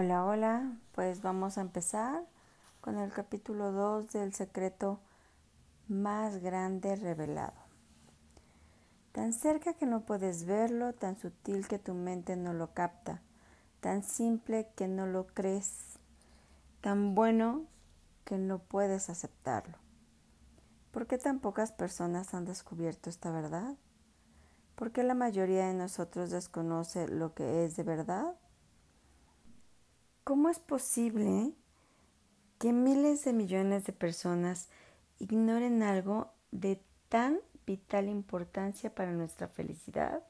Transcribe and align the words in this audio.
Hola, 0.00 0.24
hola, 0.24 0.76
pues 0.92 1.22
vamos 1.22 1.58
a 1.58 1.60
empezar 1.60 2.24
con 2.80 2.98
el 2.98 3.12
capítulo 3.12 3.72
2 3.72 4.12
del 4.12 4.32
secreto 4.32 5.00
más 5.88 6.36
grande 6.36 6.94
revelado. 6.94 7.58
Tan 9.10 9.32
cerca 9.32 9.74
que 9.74 9.86
no 9.86 10.02
puedes 10.02 10.44
verlo, 10.44 10.92
tan 10.92 11.18
sutil 11.18 11.66
que 11.66 11.80
tu 11.80 11.94
mente 11.94 12.36
no 12.36 12.52
lo 12.52 12.74
capta, 12.74 13.22
tan 13.80 14.04
simple 14.04 14.68
que 14.76 14.86
no 14.86 15.08
lo 15.08 15.26
crees, 15.26 15.98
tan 16.80 17.16
bueno 17.16 17.64
que 18.24 18.38
no 18.38 18.60
puedes 18.60 19.10
aceptarlo. 19.10 19.78
¿Por 20.92 21.08
qué 21.08 21.18
tan 21.18 21.40
pocas 21.40 21.72
personas 21.72 22.34
han 22.34 22.44
descubierto 22.44 23.10
esta 23.10 23.32
verdad? 23.32 23.74
¿Por 24.76 24.92
qué 24.92 25.02
la 25.02 25.14
mayoría 25.14 25.66
de 25.66 25.74
nosotros 25.74 26.30
desconoce 26.30 27.08
lo 27.08 27.34
que 27.34 27.64
es 27.64 27.74
de 27.74 27.82
verdad? 27.82 28.36
¿Cómo 30.28 30.50
es 30.50 30.58
posible 30.58 31.54
que 32.58 32.74
miles 32.74 33.24
de 33.24 33.32
millones 33.32 33.86
de 33.86 33.94
personas 33.94 34.68
ignoren 35.18 35.82
algo 35.82 36.30
de 36.50 36.78
tan 37.08 37.40
vital 37.64 38.10
importancia 38.10 38.94
para 38.94 39.12
nuestra 39.12 39.48
felicidad? 39.48 40.22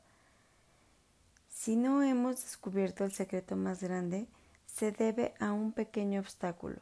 Si 1.49 1.75
no 1.75 2.05
hemos 2.05 2.43
descubierto 2.43 3.03
el 3.03 3.11
secreto 3.11 3.57
más 3.57 3.83
grande, 3.83 4.29
se 4.67 4.93
debe 4.93 5.35
a 5.41 5.51
un 5.51 5.73
pequeño 5.73 6.21
obstáculo, 6.21 6.81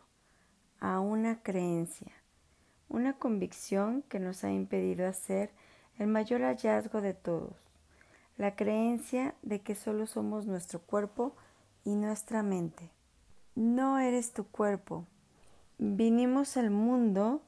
a 0.78 1.00
una 1.00 1.42
creencia, 1.42 2.12
una 2.90 3.14
convicción 3.14 4.02
que 4.10 4.20
nos 4.20 4.44
ha 4.44 4.52
impedido 4.52 5.06
hacer 5.06 5.52
el 5.98 6.08
mayor 6.08 6.42
hallazgo 6.42 7.00
de 7.00 7.14
todos, 7.14 7.56
la 8.36 8.56
creencia 8.56 9.34
de 9.40 9.62
que 9.62 9.74
solo 9.74 10.06
somos 10.06 10.44
nuestro 10.44 10.82
cuerpo 10.82 11.34
y 11.82 11.94
nuestra 11.94 12.42
mente. 12.42 12.90
No 13.56 13.98
eres 13.98 14.34
tu 14.34 14.44
cuerpo. 14.44 15.06
Vinimos 15.78 16.58
al 16.58 16.68
mundo 16.68 17.40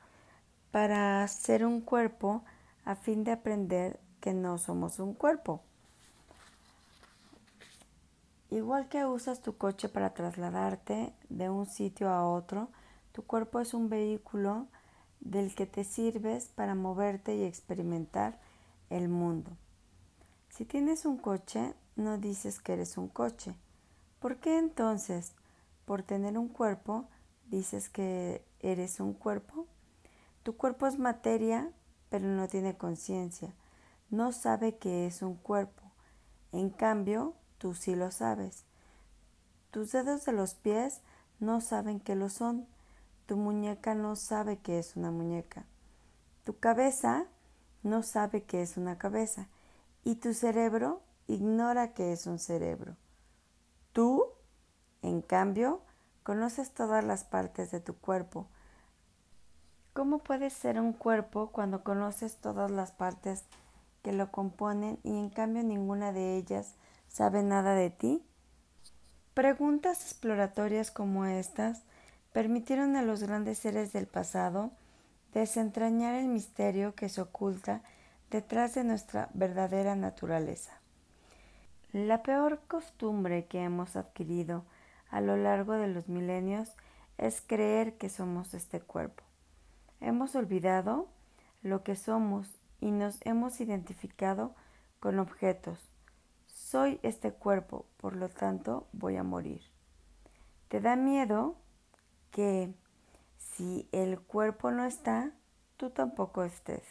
para 0.70 1.28
ser 1.28 1.66
un 1.66 1.82
cuerpo 1.82 2.42
a 2.86 2.96
fin 2.96 3.24
de 3.24 3.32
aprender 3.32 4.00
que 4.22 4.32
no 4.32 4.56
somos 4.56 5.00
un 5.00 5.12
cuerpo. 5.12 5.60
Igual 8.48 8.88
que 8.88 9.04
usas 9.04 9.42
tu 9.42 9.58
coche 9.58 9.90
para 9.90 10.14
trasladarte 10.14 11.12
de 11.28 11.50
un 11.50 11.66
sitio 11.66 12.08
a 12.08 12.26
otro, 12.26 12.70
tu 13.12 13.22
cuerpo 13.24 13.60
es 13.60 13.74
un 13.74 13.90
vehículo 13.90 14.66
del 15.20 15.54
que 15.54 15.66
te 15.66 15.84
sirves 15.84 16.48
para 16.48 16.74
moverte 16.74 17.36
y 17.36 17.44
experimentar 17.44 18.40
el 18.88 19.10
mundo. 19.10 19.50
Si 20.48 20.64
tienes 20.64 21.04
un 21.04 21.18
coche, 21.18 21.74
no 21.96 22.16
dices 22.16 22.60
que 22.60 22.72
eres 22.72 22.96
un 22.96 23.08
coche. 23.08 23.54
¿Por 24.20 24.36
qué 24.36 24.56
entonces 24.56 25.34
por 25.88 26.02
tener 26.02 26.36
un 26.36 26.48
cuerpo, 26.48 27.08
dices 27.46 27.88
que 27.88 28.44
eres 28.60 29.00
un 29.00 29.14
cuerpo. 29.14 29.66
Tu 30.42 30.54
cuerpo 30.54 30.86
es 30.86 30.98
materia, 30.98 31.72
pero 32.10 32.26
no 32.26 32.46
tiene 32.46 32.76
conciencia. 32.76 33.54
No 34.10 34.32
sabe 34.32 34.76
que 34.76 35.06
es 35.06 35.22
un 35.22 35.36
cuerpo. 35.36 35.82
En 36.52 36.68
cambio, 36.68 37.36
tú 37.56 37.72
sí 37.72 37.96
lo 37.96 38.10
sabes. 38.10 38.66
Tus 39.70 39.90
dedos 39.92 40.26
de 40.26 40.32
los 40.32 40.54
pies 40.54 41.00
no 41.40 41.62
saben 41.62 42.00
que 42.00 42.16
lo 42.16 42.28
son. 42.28 42.66
Tu 43.24 43.38
muñeca 43.38 43.94
no 43.94 44.14
sabe 44.14 44.58
que 44.58 44.78
es 44.78 44.94
una 44.94 45.10
muñeca. 45.10 45.64
Tu 46.44 46.58
cabeza 46.58 47.24
no 47.82 48.02
sabe 48.02 48.42
que 48.42 48.60
es 48.60 48.76
una 48.76 48.98
cabeza. 48.98 49.48
Y 50.04 50.16
tu 50.16 50.34
cerebro 50.34 51.00
ignora 51.28 51.94
que 51.94 52.12
es 52.12 52.26
un 52.26 52.38
cerebro. 52.38 52.94
En 55.08 55.22
cambio, 55.22 55.80
conoces 56.22 56.72
todas 56.72 57.02
las 57.02 57.24
partes 57.24 57.70
de 57.70 57.80
tu 57.80 57.96
cuerpo. 57.96 58.46
¿Cómo 59.94 60.18
puedes 60.18 60.52
ser 60.52 60.78
un 60.78 60.92
cuerpo 60.92 61.50
cuando 61.50 61.82
conoces 61.82 62.36
todas 62.36 62.70
las 62.70 62.92
partes 62.92 63.44
que 64.02 64.12
lo 64.12 64.30
componen 64.30 64.98
y 65.02 65.18
en 65.18 65.30
cambio 65.30 65.62
ninguna 65.62 66.12
de 66.12 66.36
ellas 66.36 66.74
sabe 67.08 67.42
nada 67.42 67.74
de 67.74 67.88
ti? 67.88 68.22
Preguntas 69.32 70.02
exploratorias 70.02 70.90
como 70.90 71.24
estas 71.24 71.84
permitieron 72.34 72.94
a 72.94 73.02
los 73.02 73.22
grandes 73.22 73.56
seres 73.56 73.94
del 73.94 74.06
pasado 74.06 74.72
desentrañar 75.32 76.16
el 76.16 76.28
misterio 76.28 76.94
que 76.94 77.08
se 77.08 77.22
oculta 77.22 77.80
detrás 78.30 78.74
de 78.74 78.84
nuestra 78.84 79.30
verdadera 79.32 79.96
naturaleza. 79.96 80.82
La 81.92 82.22
peor 82.22 82.60
costumbre 82.68 83.46
que 83.46 83.62
hemos 83.62 83.96
adquirido 83.96 84.66
a 85.10 85.20
lo 85.20 85.36
largo 85.36 85.72
de 85.72 85.88
los 85.88 86.08
milenios 86.08 86.74
es 87.16 87.40
creer 87.40 87.96
que 87.96 88.08
somos 88.08 88.54
este 88.54 88.80
cuerpo. 88.80 89.24
Hemos 90.00 90.34
olvidado 90.34 91.08
lo 91.62 91.82
que 91.82 91.96
somos 91.96 92.48
y 92.80 92.90
nos 92.90 93.18
hemos 93.24 93.60
identificado 93.60 94.54
con 95.00 95.18
objetos. 95.18 95.78
Soy 96.46 97.00
este 97.02 97.32
cuerpo, 97.32 97.86
por 97.96 98.14
lo 98.14 98.28
tanto 98.28 98.86
voy 98.92 99.16
a 99.16 99.22
morir. 99.22 99.62
¿Te 100.68 100.80
da 100.80 100.96
miedo 100.96 101.56
que 102.30 102.72
si 103.38 103.88
el 103.90 104.20
cuerpo 104.20 104.70
no 104.70 104.84
está, 104.84 105.32
tú 105.76 105.90
tampoco 105.90 106.44
estés? 106.44 106.84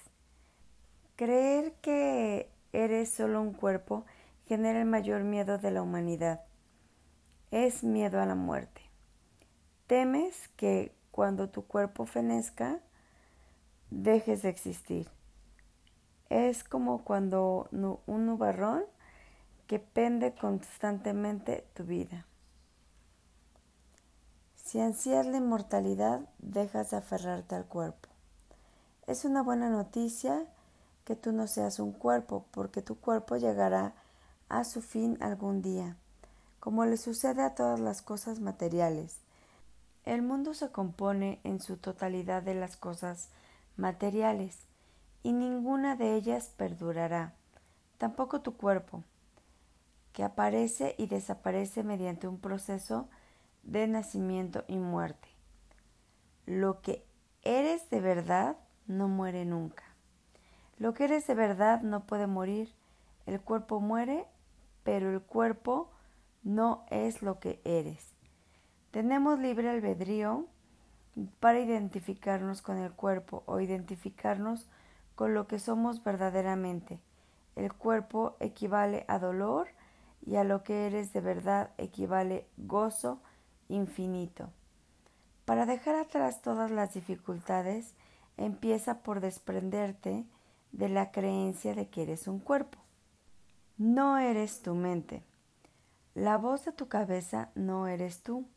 Creer 1.15 1.73
que 1.81 2.51
eres 2.73 3.11
solo 3.11 3.41
un 3.41 3.53
cuerpo 3.53 4.05
genera 4.45 4.79
el 4.79 4.85
mayor 4.85 5.23
miedo 5.23 5.57
de 5.57 5.71
la 5.71 5.81
humanidad 5.81 6.41
es 7.51 7.83
miedo 7.83 8.21
a 8.21 8.25
la 8.25 8.35
muerte. 8.35 8.81
Temes 9.87 10.49
que 10.57 10.93
cuando 11.11 11.49
tu 11.49 11.65
cuerpo 11.65 12.05
fenezca, 12.05 12.79
dejes 13.89 14.41
de 14.41 14.49
existir. 14.49 15.09
Es 16.29 16.63
como 16.63 17.03
cuando 17.05 17.69
un 17.71 18.25
nubarrón 18.25 18.83
que 19.65 19.79
pende 19.79 20.33
constantemente 20.35 21.65
tu 21.73 21.83
vida. 21.83 22.25
Si 24.55 24.81
ansías 24.81 25.25
la 25.25 25.37
inmortalidad, 25.37 26.27
dejas 26.39 26.91
de 26.91 26.97
aferrarte 26.97 27.55
al 27.55 27.65
cuerpo. 27.65 28.09
Es 29.07 29.23
una 29.23 29.41
buena 29.41 29.69
noticia 29.69 30.45
que 31.05 31.15
tú 31.15 31.31
no 31.31 31.47
seas 31.47 31.79
un 31.79 31.93
cuerpo, 31.93 32.45
porque 32.51 32.81
tu 32.81 32.99
cuerpo 32.99 33.37
llegará 33.37 33.93
a 34.49 34.65
su 34.65 34.81
fin 34.81 35.17
algún 35.21 35.61
día 35.61 35.95
como 36.59 36.85
le 36.85 36.97
sucede 36.97 37.43
a 37.43 37.55
todas 37.55 37.79
las 37.79 38.01
cosas 38.01 38.39
materiales. 38.39 39.19
El 40.05 40.21
mundo 40.21 40.53
se 40.53 40.71
compone 40.71 41.39
en 41.43 41.59
su 41.59 41.77
totalidad 41.77 42.41
de 42.43 42.55
las 42.55 42.77
cosas 42.77 43.29
materiales, 43.75 44.57
y 45.23 45.33
ninguna 45.33 45.95
de 45.95 46.15
ellas 46.15 46.51
perdurará, 46.55 47.33
tampoco 47.97 48.41
tu 48.41 48.55
cuerpo, 48.55 49.03
que 50.13 50.23
aparece 50.23 50.95
y 50.97 51.07
desaparece 51.07 51.83
mediante 51.83 52.27
un 52.27 52.39
proceso 52.39 53.09
de 53.63 53.87
nacimiento 53.87 54.63
y 54.67 54.77
muerte. 54.77 55.27
Lo 56.45 56.81
que 56.81 57.05
eres 57.43 57.89
de 57.89 57.99
verdad 57.99 58.57
no 58.87 59.09
muere 59.09 59.43
nunca. 59.45 59.83
Lo 60.79 60.93
que 60.93 61.03
eres 61.05 61.27
de 61.27 61.35
verdad 61.35 61.81
no 61.81 62.05
puede 62.05 62.27
morir. 62.27 62.73
El 63.25 63.41
cuerpo 63.41 63.79
muere, 63.79 64.25
pero 64.83 65.11
el 65.11 65.21
cuerpo 65.21 65.91
no 66.47 66.85
es 66.89 67.21
lo 67.21 67.39
que 67.39 67.59
eres. 67.65 68.15
Tenemos 68.91 69.37
libre 69.37 69.69
albedrío 69.69 70.45
para 71.41 71.59
identificarnos 71.59 72.61
con 72.61 72.77
el 72.77 72.93
cuerpo 72.93 73.43
o 73.47 73.59
identificarnos 73.59 74.69
con 75.15 75.33
lo 75.33 75.47
que 75.47 75.59
somos 75.59 76.05
verdaderamente. 76.05 77.01
El 77.57 77.73
cuerpo 77.73 78.37
equivale 78.39 79.03
a 79.09 79.19
dolor 79.19 79.67
y 80.25 80.37
a 80.37 80.45
lo 80.45 80.63
que 80.63 80.87
eres 80.87 81.11
de 81.11 81.19
verdad 81.19 81.71
equivale 81.77 82.47
gozo 82.55 83.19
infinito. 83.67 84.49
Para 85.43 85.65
dejar 85.65 85.95
atrás 85.95 86.41
todas 86.41 86.71
las 86.71 86.93
dificultades, 86.93 87.93
empieza 88.37 88.99
por 88.99 89.19
desprenderte 89.19 90.23
de 90.71 90.87
la 90.87 91.11
creencia 91.11 91.75
de 91.75 91.89
que 91.89 92.03
eres 92.03 92.25
un 92.25 92.39
cuerpo. 92.39 92.77
No 93.77 94.17
eres 94.17 94.61
tu 94.61 94.75
mente. 94.75 95.23
La 96.17 96.39
voz 96.39 96.65
de 96.65 96.71
tu 96.71 96.87
cabeza 96.87 97.51
no 97.53 97.85
eres 97.85 98.23
tú, 98.23 98.47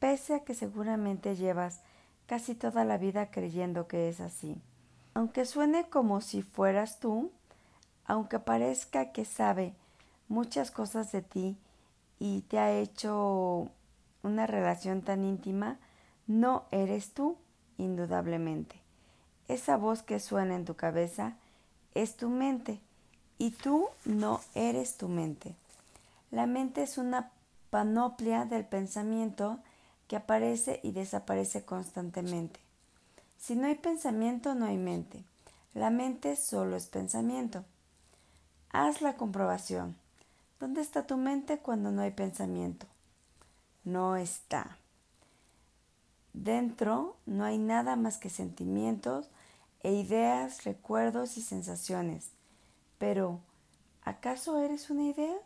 pese 0.00 0.34
a 0.34 0.40
que 0.40 0.52
seguramente 0.52 1.36
llevas 1.36 1.80
casi 2.26 2.56
toda 2.56 2.84
la 2.84 2.98
vida 2.98 3.30
creyendo 3.30 3.86
que 3.86 4.08
es 4.08 4.18
así. 4.20 4.60
Aunque 5.14 5.44
suene 5.44 5.88
como 5.88 6.20
si 6.20 6.42
fueras 6.42 6.98
tú, 6.98 7.30
aunque 8.04 8.40
parezca 8.40 9.12
que 9.12 9.24
sabe 9.24 9.76
muchas 10.26 10.72
cosas 10.72 11.12
de 11.12 11.22
ti 11.22 11.56
y 12.18 12.40
te 12.48 12.58
ha 12.58 12.72
hecho 12.72 13.68
una 14.24 14.48
relación 14.48 15.02
tan 15.02 15.22
íntima, 15.22 15.78
no 16.26 16.64
eres 16.72 17.14
tú, 17.14 17.36
indudablemente. 17.78 18.74
Esa 19.46 19.76
voz 19.76 20.02
que 20.02 20.18
suena 20.18 20.56
en 20.56 20.64
tu 20.64 20.74
cabeza 20.74 21.36
es 21.94 22.16
tu 22.16 22.28
mente 22.28 22.80
y 23.38 23.52
tú 23.52 23.86
no 24.04 24.40
eres 24.56 24.96
tu 24.96 25.06
mente. 25.08 25.54
La 26.32 26.46
mente 26.46 26.82
es 26.82 26.96
una 26.96 27.30
panoplia 27.68 28.46
del 28.46 28.64
pensamiento 28.64 29.60
que 30.08 30.16
aparece 30.16 30.80
y 30.82 30.92
desaparece 30.92 31.64
constantemente. 31.64 32.58
Si 33.38 33.54
no 33.54 33.66
hay 33.66 33.74
pensamiento, 33.74 34.54
no 34.54 34.64
hay 34.64 34.78
mente. 34.78 35.22
La 35.74 35.90
mente 35.90 36.36
solo 36.36 36.74
es 36.76 36.86
pensamiento. 36.86 37.64
Haz 38.70 39.02
la 39.02 39.16
comprobación. 39.16 39.94
¿Dónde 40.58 40.80
está 40.80 41.06
tu 41.06 41.18
mente 41.18 41.58
cuando 41.58 41.90
no 41.90 42.00
hay 42.00 42.12
pensamiento? 42.12 42.86
No 43.84 44.16
está. 44.16 44.78
Dentro 46.32 47.16
no 47.26 47.44
hay 47.44 47.58
nada 47.58 47.94
más 47.96 48.16
que 48.16 48.30
sentimientos 48.30 49.28
e 49.82 49.92
ideas, 49.92 50.64
recuerdos 50.64 51.36
y 51.36 51.42
sensaciones. 51.42 52.30
Pero, 52.96 53.40
¿acaso 54.02 54.58
eres 54.58 54.88
una 54.88 55.04
idea? 55.04 55.36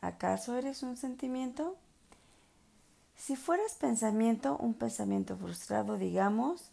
¿Acaso 0.00 0.56
eres 0.56 0.82
un 0.82 0.96
sentimiento? 0.96 1.76
Si 3.16 3.34
fueras 3.34 3.74
pensamiento, 3.74 4.56
un 4.58 4.74
pensamiento 4.74 5.36
frustrado, 5.36 5.98
digamos, 5.98 6.70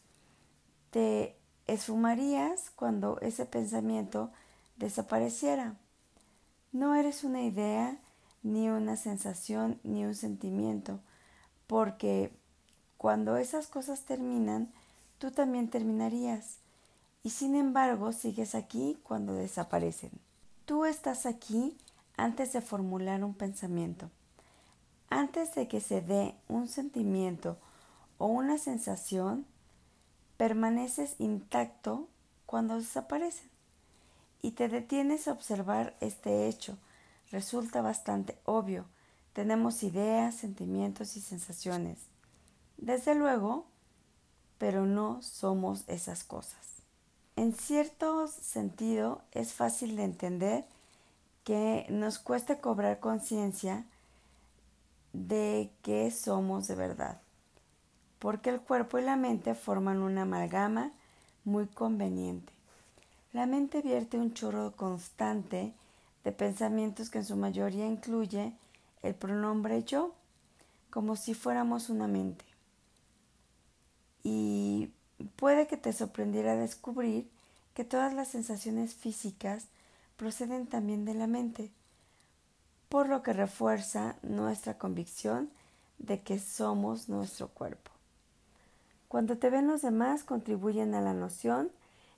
te 0.91 1.35
esfumarías 1.67 2.69
cuando 2.75 3.19
ese 3.21 3.45
pensamiento 3.45 4.31
desapareciera. 4.77 5.75
No 6.71 6.95
eres 6.95 7.23
una 7.23 7.41
idea, 7.41 7.97
ni 8.43 8.69
una 8.69 8.95
sensación, 8.95 9.79
ni 9.83 10.05
un 10.05 10.13
sentimiento, 10.13 10.99
porque 11.65 12.31
cuando 12.97 13.37
esas 13.37 13.67
cosas 13.67 14.01
terminan, 14.01 14.71
tú 15.17 15.31
también 15.31 15.69
terminarías. 15.69 16.57
Y 17.23 17.31
sin 17.31 17.55
embargo, 17.55 18.13
sigues 18.13 18.53
aquí 18.53 18.99
cuando 19.01 19.33
desaparecen. 19.33 20.11
Tú 20.65 20.85
estás 20.85 21.25
aquí 21.25 21.75
antes 22.17 22.53
de 22.53 22.61
formular 22.61 23.23
un 23.23 23.33
pensamiento. 23.33 24.09
Antes 25.09 25.55
de 25.55 25.67
que 25.67 25.81
se 25.81 26.01
dé 26.01 26.35
un 26.47 26.67
sentimiento 26.67 27.57
o 28.17 28.27
una 28.27 28.57
sensación, 28.57 29.45
permaneces 30.37 31.15
intacto 31.19 32.07
cuando 32.45 32.75
desaparecen 32.75 33.49
y 34.41 34.51
te 34.51 34.67
detienes 34.67 35.27
a 35.27 35.31
observar 35.31 35.95
este 36.01 36.47
hecho. 36.47 36.77
Resulta 37.31 37.81
bastante 37.81 38.37
obvio. 38.45 38.85
Tenemos 39.33 39.83
ideas, 39.83 40.35
sentimientos 40.35 41.17
y 41.17 41.21
sensaciones. 41.21 41.97
Desde 42.77 43.15
luego, 43.15 43.65
pero 44.57 44.85
no 44.85 45.21
somos 45.21 45.83
esas 45.87 46.23
cosas. 46.23 46.83
En 47.35 47.53
cierto 47.53 48.27
sentido, 48.27 49.23
es 49.31 49.53
fácil 49.53 49.95
de 49.95 50.03
entender 50.03 50.65
que 51.45 51.85
nos 51.89 52.19
cueste 52.19 52.59
cobrar 52.59 52.99
conciencia 52.99 53.85
de 55.13 55.69
que 55.83 56.11
somos 56.11 56.67
de 56.67 56.75
verdad, 56.75 57.21
porque 58.19 58.49
el 58.49 58.59
cuerpo 58.59 58.99
y 58.99 59.03
la 59.03 59.15
mente 59.15 59.53
forman 59.53 60.01
una 60.01 60.23
amalgama 60.23 60.91
muy 61.45 61.67
conveniente. 61.67 62.51
La 63.31 63.45
mente 63.45 63.81
vierte 63.81 64.17
un 64.17 64.33
chorro 64.33 64.73
constante 64.75 65.73
de 66.23 66.31
pensamientos 66.31 67.09
que 67.09 67.19
en 67.19 67.25
su 67.25 67.35
mayoría 67.35 67.85
incluye 67.85 68.53
el 69.03 69.13
pronombre 69.13 69.83
yo, 69.83 70.13
como 70.89 71.15
si 71.15 71.35
fuéramos 71.35 71.89
una 71.89 72.07
mente. 72.07 72.43
Y 74.23 74.89
puede 75.35 75.67
que 75.67 75.77
te 75.77 75.93
sorprendiera 75.93 76.55
descubrir 76.55 77.29
que 77.75 77.83
todas 77.83 78.15
las 78.15 78.29
sensaciones 78.29 78.95
físicas 78.95 79.67
proceden 80.17 80.67
también 80.67 81.05
de 81.05 81.13
la 81.13 81.27
mente, 81.27 81.71
por 82.89 83.09
lo 83.09 83.23
que 83.23 83.33
refuerza 83.33 84.15
nuestra 84.21 84.77
convicción 84.77 85.49
de 85.97 86.21
que 86.21 86.39
somos 86.39 87.09
nuestro 87.09 87.47
cuerpo. 87.49 87.91
Cuando 89.07 89.37
te 89.37 89.49
ven 89.49 89.67
los 89.67 89.81
demás 89.81 90.23
contribuyen 90.23 90.93
a 90.93 91.01
la 91.01 91.13
noción 91.13 91.71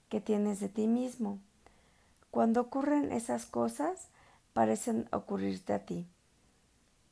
que 0.09 0.21
tienes 0.21 0.59
de 0.59 0.69
ti 0.69 0.87
mismo. 0.87 1.39
Cuando 2.31 2.61
ocurren 2.61 3.11
esas 3.11 3.45
cosas, 3.45 4.07
parecen 4.53 5.07
ocurrirte 5.11 5.73
a 5.73 5.85
ti. 5.85 6.07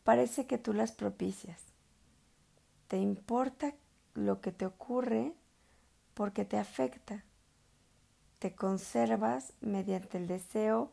Parece 0.04 0.46
que 0.46 0.58
tú 0.58 0.74
las 0.74 0.92
propicias. 0.92 1.60
Te 2.88 2.98
importa 2.98 3.74
lo 4.14 4.42
que 4.42 4.52
te 4.52 4.66
ocurre 4.66 5.34
porque 6.14 6.46
te 6.46 6.58
afecta 6.58 7.24
te 8.46 8.54
conservas 8.54 9.54
mediante 9.60 10.20
el 10.20 10.28
deseo 10.28 10.92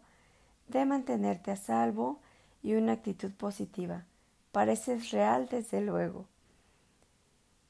de 0.68 0.86
mantenerte 0.86 1.50
a 1.50 1.56
salvo 1.56 2.18
y 2.62 2.72
una 2.76 2.92
actitud 2.92 3.30
positiva. 3.30 4.06
Pareces 4.52 5.10
real 5.10 5.48
desde 5.50 5.82
luego. 5.82 6.24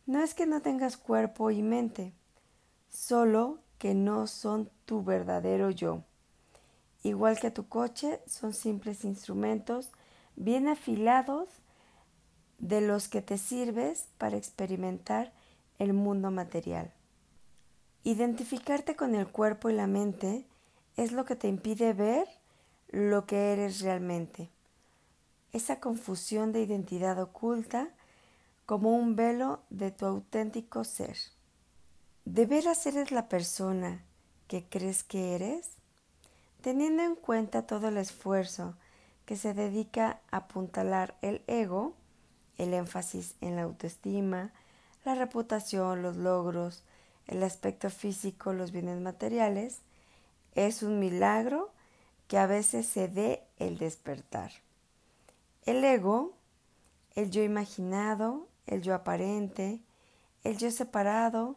No 0.06 0.23
es 0.23 0.34
que 0.34 0.46
no 0.46 0.62
tengas 0.62 0.96
cuerpo 0.96 1.50
y 1.50 1.64
mente, 1.64 2.12
solo 2.90 3.58
que 3.79 3.93
no 3.93 4.29
son 4.29 4.70
tu 4.84 5.02
verdadero 5.02 5.73
yo. 5.73 6.05
Igual 7.02 7.40
que 7.40 7.50
tu 7.50 7.67
coche, 7.67 8.20
son 8.25 8.55
simples 8.55 9.05
instrumentos 9.05 9.90
bien 10.37 10.69
afilados 10.69 11.49
de 12.61 12.82
los 12.82 13.08
que 13.08 13.20
te 13.20 13.37
sirves 13.37 14.06
para 14.17 14.37
experimentar 14.37 15.32
el 15.81 15.93
mundo 15.93 16.31
material. 16.31 16.93
Identificarte 18.04 18.96
con 18.96 19.14
el 19.14 19.28
cuerpo 19.28 19.70
y 19.70 19.75
la 19.75 19.87
mente 19.87 20.44
es 20.96 21.12
lo 21.12 21.25
que 21.25 21.37
te 21.37 21.49
impide 21.49 21.93
ver 21.93 22.26
lo 22.88 23.26
que 23.26 23.52
eres 23.52 23.81
realmente. 23.81 24.50
Esa 25.52 25.81
confusión 25.81 26.52
de 26.52 26.62
identidad 26.62 27.20
oculta 27.20 27.90
como 28.66 28.96
un 28.96 29.16
velo 29.16 29.60
de 29.70 29.90
tu 29.90 30.06
auténtico 30.06 30.84
ser. 30.84 31.16
¿De 32.25 32.46
veras 32.46 32.87
eres 32.87 33.12
la 33.12 33.28
persona 33.28 34.05
que 34.48 34.64
crees 34.69 35.05
que 35.05 35.34
eres? 35.34 35.76
Teniendo 36.60 37.02
en 37.02 37.14
cuenta 37.14 37.66
todo 37.66 37.88
el 37.88 37.98
esfuerzo 37.98 38.76
que 39.26 39.37
se 39.37 39.55
dedica 39.55 40.20
a 40.31 40.38
apuntalar 40.38 41.16
el 41.22 41.43
ego, 41.46 41.94
el 42.58 42.75
énfasis 42.75 43.37
en 43.40 43.56
la 43.56 43.62
autoestima, 43.62 44.52
la 45.05 45.14
reputación, 45.14 46.02
los 46.02 46.16
logros, 46.16 46.84
el 47.32 47.43
aspecto 47.43 47.88
físico, 47.88 48.52
los 48.52 48.73
bienes 48.73 49.00
materiales, 49.00 49.81
es 50.55 50.82
un 50.82 50.99
milagro 50.99 51.70
que 52.29 52.37
a 52.38 52.46
veces 52.46 52.87
se 52.87 53.08
dé 53.08 53.43
el 53.58 53.79
despertar. 53.79 54.52
El 55.64 55.82
ego, 55.82 56.34
el 57.14 57.31
yo 57.31 57.43
imaginado, 57.43 58.49
el 58.67 58.82
yo 58.82 58.94
aparente, 58.94 59.81
el 60.44 60.58
yo 60.58 60.70
separado, 60.70 61.56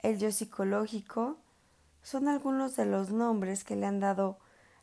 el 0.00 0.18
yo 0.18 0.32
psicológico, 0.32 1.36
son 2.02 2.28
algunos 2.28 2.76
de 2.76 2.86
los 2.86 3.10
nombres 3.10 3.62
que 3.64 3.76
le 3.76 3.86
han 3.86 4.00
dado 4.00 4.38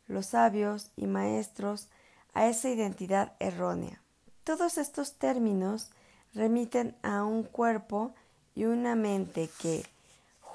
los 0.08 0.27
sabios 0.27 0.92
y 0.96 1.08
maestros 1.08 1.89
a 2.34 2.48
esa 2.48 2.70
identidad 2.70 3.34
errónea. 3.39 4.01
Todos 4.44 4.77
estos 4.77 5.13
términos 5.13 5.92
remiten 6.34 6.96
a 7.01 7.24
un 7.24 7.44
cuerpo 7.44 8.13
y 8.56 8.65
una 8.65 8.96
mente 8.96 9.50
que, 9.60 9.86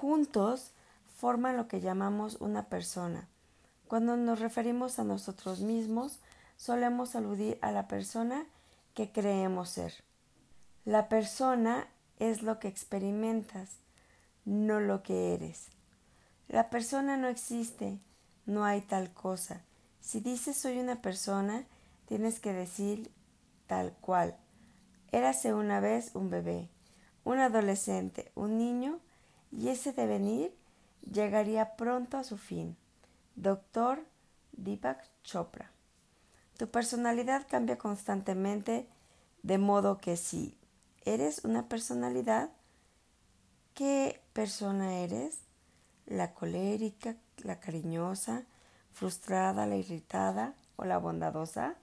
juntos 0.01 0.71
forman 1.17 1.57
lo 1.57 1.67
que 1.67 1.81
llamamos 1.81 2.37
una 2.41 2.69
persona. 2.69 3.27
Cuando 3.89 4.17
nos 4.17 4.39
referimos 4.39 5.01
a 5.01 5.05
nosotros 5.05 5.61
mismos, 5.61 6.21
solemos 6.57 7.17
aludir 7.17 7.59
a 7.63 7.73
la 7.73 7.89
persona 7.89 8.47
que 8.95 9.11
creemos 9.11 9.71
ser. 9.71 9.95
La 10.85 11.09
persona 11.09 11.89
es 12.21 12.43
lo 12.43 12.61
que 12.61 12.69
experimentas, 12.69 13.79
no 14.45 14.79
lo 14.79 15.03
que 15.03 15.35
eres. 15.35 15.67
La 16.47 16.71
persona 16.71 17.17
no 17.17 17.27
existe, 17.27 17.99
no 18.47 18.65
hay 18.65 18.83
tal 18.83 19.13
cosa. 19.13 19.63
Si 20.01 20.21
dices 20.21 20.57
soy 20.57 20.79
una 20.79 21.03
persona, 21.03 21.65
tienes 22.07 22.39
que 22.39 22.53
decir 22.53 23.11
tal 23.67 23.93
cual. 24.01 24.37
Érase 25.11 25.55
una 25.55 25.81
vez 25.81 26.13
un 26.15 26.31
bebé, 26.31 26.69
un 27.25 27.41
adolescente, 27.41 28.31
un 28.37 28.59
niño 28.59 29.01
y 29.53 29.69
ese 29.69 29.93
devenir 29.93 30.55
llegaría 31.11 31.77
pronto 31.77 32.17
a 32.17 32.25
su 32.25 32.37
fin. 32.37 32.77
Doctor 33.37 34.05
Deepak 34.53 35.05
Chopra. 35.23 35.71
Tu 36.57 36.69
personalidad 36.69 37.47
cambia 37.49 37.79
constantemente, 37.79 38.89
de 39.43 39.59
modo 39.59 39.99
que 39.99 40.17
si 40.17 40.57
eres 41.05 41.45
una 41.45 41.69
personalidad, 41.69 42.51
¿qué 43.75 44.21
persona 44.33 44.99
eres? 44.99 45.39
¿La 46.07 46.35
colérica, 46.35 47.15
la 47.45 47.61
cariñosa, 47.61 48.45
frustrada, 48.93 49.67
la 49.67 49.77
irritada 49.77 50.55
o 50.77 50.85
la 50.85 50.99
bondadosa? 50.99 51.77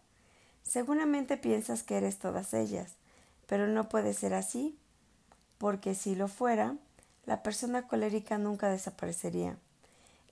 Seguramente 0.64 1.38
piensas 1.38 1.84
que 1.84 1.96
eres 1.96 2.20
todas 2.20 2.54
ellas, 2.54 2.96
pero 3.48 3.68
no 3.68 3.88
puede 3.88 4.14
ser 4.14 4.34
así, 4.34 4.78
porque 5.58 5.96
si 5.96 6.16
lo 6.16 6.28
fuera, 6.28 6.76
la 7.26 7.44
persona 7.44 7.88
colérica 7.88 8.38
nunca 8.38 8.70
desaparecería, 8.70 9.58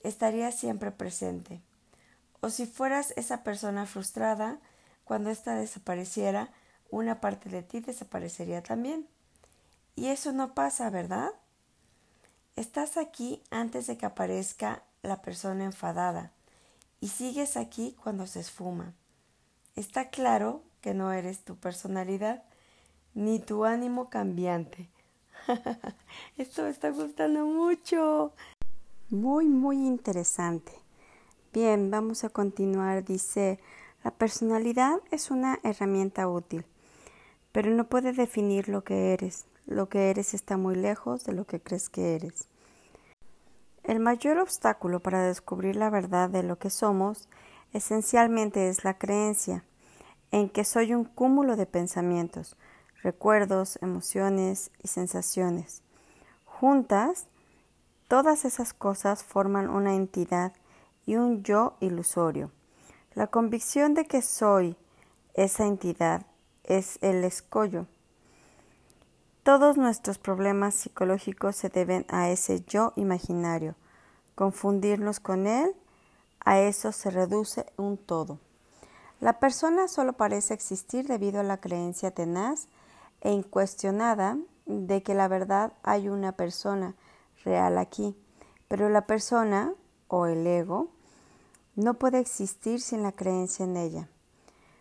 estaría 0.02 0.52
siempre 0.52 0.90
presente. 0.90 1.60
O 2.40 2.50
si 2.50 2.66
fueras 2.66 3.12
esa 3.16 3.42
persona 3.42 3.86
frustrada, 3.86 4.58
cuando 5.04 5.30
ésta 5.30 5.54
desapareciera, 5.54 6.50
una 6.90 7.20
parte 7.20 7.48
de 7.48 7.62
ti 7.62 7.80
desaparecería 7.80 8.62
también. 8.62 9.06
Y 9.96 10.08
eso 10.08 10.32
no 10.32 10.54
pasa, 10.54 10.90
¿verdad? 10.90 11.30
Estás 12.56 12.96
aquí 12.96 13.42
antes 13.50 13.86
de 13.86 13.96
que 13.96 14.06
aparezca 14.06 14.82
la 15.02 15.22
persona 15.22 15.64
enfadada 15.64 16.32
y 17.00 17.08
sigues 17.08 17.56
aquí 17.56 17.96
cuando 18.02 18.26
se 18.26 18.40
esfuma. 18.40 18.94
Está 19.76 20.08
claro 20.10 20.62
que 20.80 20.94
no 20.94 21.12
eres 21.12 21.44
tu 21.44 21.56
personalidad 21.56 22.42
ni 23.14 23.38
tu 23.38 23.64
ánimo 23.64 24.08
cambiante. 24.08 24.88
Esto 26.38 26.62
me 26.62 26.70
está 26.70 26.90
gustando 26.90 27.44
mucho. 27.44 28.32
Muy, 29.10 29.46
muy 29.46 29.76
interesante. 29.76 30.72
Bien, 31.52 31.90
vamos 31.90 32.24
a 32.24 32.28
continuar. 32.28 33.04
Dice, 33.04 33.58
la 34.02 34.10
personalidad 34.10 35.00
es 35.10 35.30
una 35.30 35.60
herramienta 35.62 36.28
útil, 36.28 36.64
pero 37.52 37.70
no 37.70 37.88
puede 37.88 38.12
definir 38.12 38.68
lo 38.68 38.84
que 38.84 39.12
eres. 39.12 39.46
Lo 39.66 39.88
que 39.88 40.10
eres 40.10 40.34
está 40.34 40.56
muy 40.56 40.74
lejos 40.74 41.24
de 41.24 41.32
lo 41.32 41.46
que 41.46 41.60
crees 41.60 41.88
que 41.88 42.14
eres. 42.14 42.48
El 43.82 44.00
mayor 44.00 44.38
obstáculo 44.38 45.00
para 45.00 45.26
descubrir 45.26 45.76
la 45.76 45.90
verdad 45.90 46.28
de 46.28 46.42
lo 46.42 46.58
que 46.58 46.70
somos 46.70 47.28
esencialmente 47.72 48.68
es 48.68 48.84
la 48.84 48.98
creencia 48.98 49.64
en 50.30 50.48
que 50.48 50.64
soy 50.64 50.94
un 50.94 51.04
cúmulo 51.04 51.56
de 51.56 51.66
pensamientos, 51.66 52.56
recuerdos, 53.04 53.78
emociones 53.82 54.72
y 54.82 54.88
sensaciones. 54.88 55.82
Juntas, 56.46 57.26
todas 58.08 58.46
esas 58.46 58.72
cosas 58.72 59.22
forman 59.22 59.68
una 59.68 59.94
entidad 59.94 60.52
y 61.06 61.16
un 61.16 61.42
yo 61.44 61.76
ilusorio. 61.80 62.50
La 63.14 63.26
convicción 63.26 63.92
de 63.92 64.06
que 64.06 64.22
soy 64.22 64.76
esa 65.34 65.66
entidad 65.66 66.26
es 66.64 66.98
el 67.02 67.22
escollo. 67.24 67.86
Todos 69.42 69.76
nuestros 69.76 70.16
problemas 70.16 70.74
psicológicos 70.74 71.54
se 71.54 71.68
deben 71.68 72.06
a 72.08 72.30
ese 72.30 72.64
yo 72.64 72.94
imaginario. 72.96 73.74
Confundirnos 74.34 75.20
con 75.20 75.46
él, 75.46 75.76
a 76.40 76.58
eso 76.58 76.90
se 76.92 77.10
reduce 77.10 77.66
un 77.76 77.98
todo. 77.98 78.38
La 79.20 79.38
persona 79.38 79.88
solo 79.88 80.14
parece 80.14 80.54
existir 80.54 81.06
debido 81.06 81.40
a 81.40 81.44
la 81.44 81.58
creencia 81.58 82.10
tenaz 82.10 82.68
e 83.24 83.32
incuestionada 83.32 84.38
de 84.66 85.02
que 85.02 85.14
la 85.14 85.26
verdad 85.26 85.72
hay 85.82 86.08
una 86.08 86.32
persona 86.32 86.94
real 87.44 87.78
aquí, 87.78 88.16
pero 88.68 88.88
la 88.88 89.06
persona 89.06 89.74
o 90.08 90.26
el 90.26 90.46
ego 90.46 90.88
no 91.74 91.94
puede 91.94 92.20
existir 92.20 92.80
sin 92.80 93.02
la 93.02 93.12
creencia 93.12 93.64
en 93.64 93.76
ella. 93.76 94.08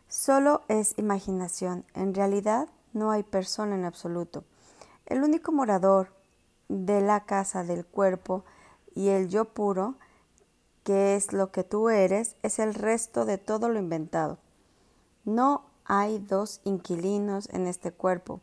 Solo 0.08 0.62
es 0.68 0.94
imaginación, 0.98 1.86
en 1.96 2.14
realidad 2.14 2.70
no 2.94 3.10
hay 3.10 3.24
persona 3.24 3.76
en 3.76 3.86
absoluto. 3.86 4.44
El 5.08 5.24
único 5.24 5.52
morador 5.52 6.14
de 6.70 7.02
la 7.02 7.26
casa 7.26 7.64
del 7.64 7.86
cuerpo 7.86 8.46
y 8.94 9.10
el 9.10 9.30
yo 9.30 9.46
puro, 9.46 9.96
que 10.84 11.16
es 11.16 11.34
lo 11.34 11.52
que 11.52 11.64
tú 11.64 11.90
eres, 11.90 12.36
es 12.44 12.60
el 12.60 12.74
resto 12.74 13.26
de 13.26 13.38
todo 13.38 13.70
lo 13.70 13.80
inventado. 13.80 14.38
No 15.26 15.66
hay 15.86 16.20
dos 16.20 16.62
inquilinos 16.64 17.50
en 17.50 17.68
este 17.68 17.92
cuerpo. 17.92 18.42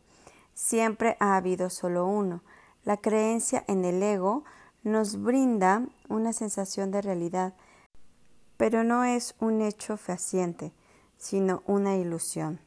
Siempre 0.53 1.17
ha 1.19 1.35
habido 1.35 1.69
solo 1.69 2.05
uno. 2.05 2.43
La 2.83 2.97
creencia 2.97 3.63
en 3.67 3.85
el 3.85 4.01
ego 4.01 4.43
nos 4.83 5.21
brinda 5.21 5.85
una 6.09 6.33
sensación 6.33 6.91
de 6.91 7.01
realidad, 7.01 7.53
pero 8.57 8.83
no 8.83 9.03
es 9.03 9.35
un 9.39 9.61
hecho 9.61 9.97
fehaciente, 9.97 10.71
sino 11.17 11.63
una 11.65 11.95
ilusión. 11.95 12.59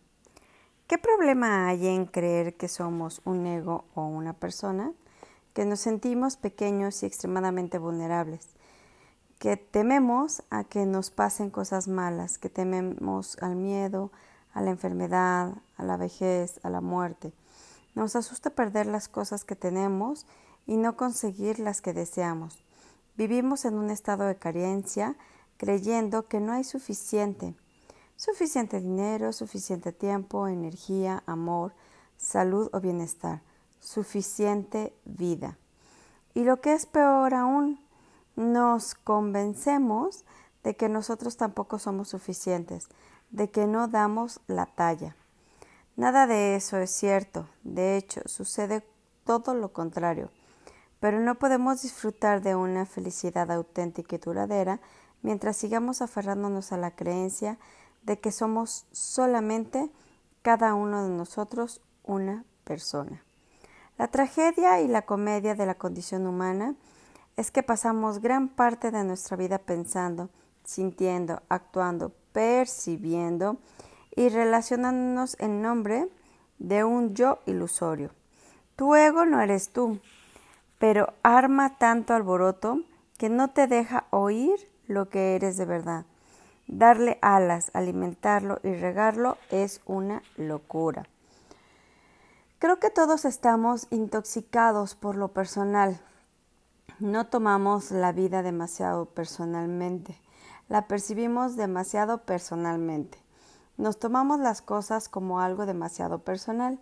¿Qué 0.86 0.98
problema 0.98 1.66
hay 1.66 1.88
en 1.88 2.06
creer 2.06 2.56
que 2.56 2.68
somos 2.68 3.22
un 3.24 3.46
ego 3.46 3.86
o 3.94 4.06
una 4.06 4.34
persona? 4.34 4.92
Que 5.52 5.64
nos 5.64 5.80
sentimos 5.80 6.36
pequeños 6.36 7.02
y 7.02 7.06
extremadamente 7.06 7.78
vulnerables, 7.78 8.48
que 9.38 9.56
tememos 9.56 10.42
a 10.50 10.64
que 10.64 10.84
nos 10.84 11.10
pasen 11.10 11.50
cosas 11.50 11.88
malas, 11.88 12.38
que 12.38 12.50
tememos 12.50 13.38
al 13.40 13.56
miedo, 13.56 14.12
a 14.54 14.62
la 14.62 14.70
enfermedad, 14.70 15.52
a 15.76 15.84
la 15.84 15.96
vejez, 15.96 16.58
a 16.62 16.70
la 16.70 16.80
muerte. 16.80 17.34
Nos 17.94 18.16
asusta 18.16 18.50
perder 18.50 18.86
las 18.86 19.08
cosas 19.08 19.44
que 19.44 19.56
tenemos 19.56 20.26
y 20.66 20.76
no 20.76 20.96
conseguir 20.96 21.58
las 21.58 21.82
que 21.82 21.92
deseamos. 21.92 22.64
Vivimos 23.16 23.64
en 23.64 23.74
un 23.74 23.90
estado 23.90 24.24
de 24.24 24.36
carencia 24.36 25.16
creyendo 25.56 26.26
que 26.26 26.40
no 26.40 26.52
hay 26.52 26.64
suficiente. 26.64 27.54
Suficiente 28.16 28.80
dinero, 28.80 29.32
suficiente 29.32 29.92
tiempo, 29.92 30.48
energía, 30.48 31.22
amor, 31.26 31.74
salud 32.16 32.70
o 32.72 32.80
bienestar. 32.80 33.42
Suficiente 33.80 34.94
vida. 35.04 35.58
Y 36.32 36.44
lo 36.44 36.60
que 36.60 36.72
es 36.72 36.86
peor 36.86 37.34
aún, 37.34 37.80
nos 38.36 38.94
convencemos 38.94 40.24
de 40.64 40.74
que 40.76 40.88
nosotros 40.88 41.36
tampoco 41.36 41.78
somos 41.78 42.08
suficientes, 42.08 42.88
de 43.30 43.50
que 43.50 43.66
no 43.66 43.88
damos 43.88 44.40
la 44.46 44.66
talla. 44.66 45.16
Nada 45.96 46.26
de 46.26 46.56
eso 46.56 46.78
es 46.78 46.90
cierto, 46.90 47.48
de 47.62 47.96
hecho, 47.96 48.20
sucede 48.26 48.84
todo 49.24 49.54
lo 49.54 49.72
contrario, 49.72 50.30
pero 51.00 51.20
no 51.20 51.36
podemos 51.36 51.82
disfrutar 51.82 52.42
de 52.42 52.56
una 52.56 52.86
felicidad 52.86 53.50
auténtica 53.50 54.16
y 54.16 54.18
duradera 54.18 54.80
mientras 55.22 55.56
sigamos 55.56 56.02
aferrándonos 56.02 56.72
a 56.72 56.76
la 56.76 56.94
creencia 56.94 57.58
de 58.02 58.20
que 58.20 58.32
somos 58.32 58.86
solamente 58.92 59.90
cada 60.42 60.74
uno 60.74 61.04
de 61.04 61.10
nosotros 61.10 61.80
una 62.02 62.44
persona. 62.64 63.24
La 63.96 64.08
tragedia 64.08 64.80
y 64.80 64.88
la 64.88 65.02
comedia 65.02 65.54
de 65.54 65.66
la 65.66 65.76
condición 65.76 66.26
humana 66.26 66.74
es 67.36 67.50
que 67.50 67.62
pasamos 67.62 68.20
gran 68.20 68.48
parte 68.48 68.90
de 68.90 69.04
nuestra 69.04 69.36
vida 69.36 69.58
pensando, 69.58 70.30
sintiendo, 70.64 71.42
actuando, 71.48 72.12
percibiendo 72.34 73.58
y 74.14 74.28
relacionándonos 74.28 75.36
en 75.38 75.62
nombre 75.62 76.08
de 76.58 76.84
un 76.84 77.14
yo 77.14 77.38
ilusorio. 77.46 78.10
Tu 78.76 78.94
ego 78.96 79.24
no 79.24 79.40
eres 79.40 79.70
tú, 79.70 80.00
pero 80.78 81.14
arma 81.22 81.78
tanto 81.78 82.12
alboroto 82.12 82.80
que 83.18 83.28
no 83.30 83.50
te 83.50 83.68
deja 83.68 84.06
oír 84.10 84.68
lo 84.88 85.08
que 85.08 85.36
eres 85.36 85.56
de 85.56 85.64
verdad. 85.64 86.06
Darle 86.66 87.18
alas, 87.22 87.70
alimentarlo 87.72 88.58
y 88.64 88.74
regarlo 88.74 89.38
es 89.50 89.80
una 89.86 90.22
locura. 90.36 91.06
Creo 92.58 92.80
que 92.80 92.90
todos 92.90 93.24
estamos 93.24 93.86
intoxicados 93.90 94.96
por 94.96 95.14
lo 95.14 95.28
personal. 95.28 96.00
No 96.98 97.26
tomamos 97.26 97.92
la 97.92 98.10
vida 98.12 98.42
demasiado 98.42 99.06
personalmente 99.06 100.23
la 100.68 100.86
percibimos 100.88 101.56
demasiado 101.56 102.24
personalmente. 102.24 103.18
Nos 103.76 103.98
tomamos 103.98 104.38
las 104.40 104.62
cosas 104.62 105.08
como 105.08 105.40
algo 105.40 105.66
demasiado 105.66 106.20
personal. 106.20 106.80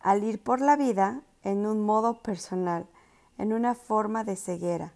Al 0.00 0.24
ir 0.24 0.42
por 0.42 0.60
la 0.60 0.76
vida 0.76 1.22
en 1.42 1.66
un 1.66 1.84
modo 1.84 2.22
personal, 2.22 2.86
en 3.38 3.52
una 3.52 3.74
forma 3.74 4.24
de 4.24 4.36
ceguera, 4.36 4.92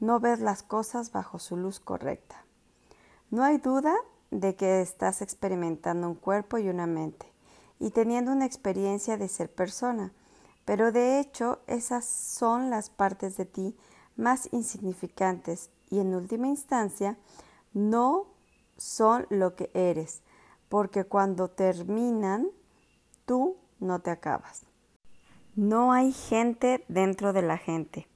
no 0.00 0.20
ves 0.20 0.40
las 0.40 0.62
cosas 0.62 1.12
bajo 1.12 1.38
su 1.38 1.56
luz 1.56 1.80
correcta. 1.80 2.44
No 3.30 3.44
hay 3.44 3.58
duda 3.58 3.94
de 4.30 4.56
que 4.56 4.80
estás 4.80 5.22
experimentando 5.22 6.08
un 6.08 6.14
cuerpo 6.14 6.58
y 6.58 6.68
una 6.68 6.86
mente 6.86 7.32
y 7.80 7.90
teniendo 7.90 8.32
una 8.32 8.46
experiencia 8.46 9.16
de 9.16 9.28
ser 9.28 9.52
persona, 9.52 10.12
pero 10.64 10.92
de 10.92 11.20
hecho 11.20 11.60
esas 11.66 12.04
son 12.04 12.70
las 12.70 12.90
partes 12.90 13.36
de 13.36 13.46
ti 13.46 13.76
más 14.16 14.48
insignificantes 14.52 15.70
y 15.90 16.00
en 16.00 16.14
última 16.14 16.48
instancia 16.48 17.16
no 17.72 18.26
son 18.76 19.26
lo 19.30 19.54
que 19.54 19.70
eres, 19.74 20.22
porque 20.68 21.04
cuando 21.04 21.48
terminan, 21.48 22.48
tú 23.26 23.56
no 23.80 24.00
te 24.00 24.10
acabas. 24.10 24.66
No 25.56 25.92
hay 25.92 26.12
gente 26.12 26.84
dentro 26.88 27.32
de 27.32 27.42
la 27.42 27.58
gente, 27.58 28.06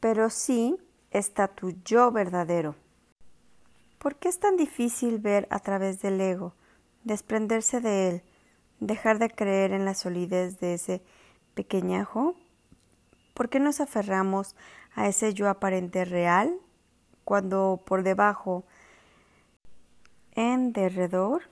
pero 0.00 0.30
sí 0.30 0.76
está 1.10 1.48
tu 1.48 1.70
yo 1.84 2.10
verdadero. 2.10 2.74
¿Por 3.98 4.16
qué 4.16 4.28
es 4.28 4.38
tan 4.38 4.56
difícil 4.56 5.18
ver 5.18 5.46
a 5.50 5.58
través 5.60 6.00
del 6.00 6.20
ego, 6.20 6.54
desprenderse 7.04 7.80
de 7.80 8.08
él, 8.08 8.22
dejar 8.80 9.18
de 9.18 9.30
creer 9.30 9.72
en 9.72 9.84
la 9.84 9.94
solidez 9.94 10.60
de 10.60 10.74
ese 10.74 11.02
pequeñajo? 11.54 12.34
¿Por 13.34 13.48
qué 13.48 13.60
nos 13.60 13.80
aferramos 13.80 14.56
a 14.98 15.06
ese 15.06 15.32
yo 15.32 15.48
aparente 15.48 16.04
real 16.04 16.58
cuando 17.24 17.80
por 17.86 18.02
debajo, 18.02 18.64
en 20.32 20.72
derredor, 20.72 21.42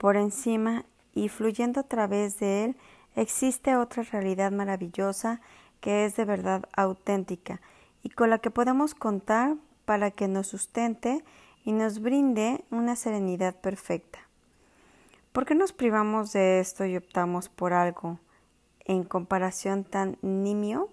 por 0.00 0.16
encima 0.16 0.84
y 1.14 1.28
fluyendo 1.28 1.80
a 1.80 1.84
través 1.84 2.40
de 2.40 2.64
él, 2.64 2.76
existe 3.14 3.76
otra 3.76 4.02
realidad 4.02 4.50
maravillosa 4.50 5.40
que 5.80 6.06
es 6.06 6.16
de 6.16 6.24
verdad 6.24 6.64
auténtica 6.76 7.60
y 8.02 8.10
con 8.10 8.30
la 8.30 8.40
que 8.40 8.50
podemos 8.50 8.96
contar 8.96 9.54
para 9.84 10.10
que 10.10 10.26
nos 10.26 10.48
sustente 10.48 11.24
y 11.64 11.70
nos 11.70 12.00
brinde 12.00 12.64
una 12.72 12.96
serenidad 12.96 13.54
perfecta. 13.54 14.18
¿Por 15.30 15.46
qué 15.46 15.54
nos 15.54 15.72
privamos 15.72 16.32
de 16.32 16.58
esto 16.58 16.84
y 16.84 16.96
optamos 16.96 17.48
por 17.48 17.72
algo 17.72 18.18
en 18.84 19.04
comparación 19.04 19.84
tan 19.84 20.18
nimio? 20.20 20.90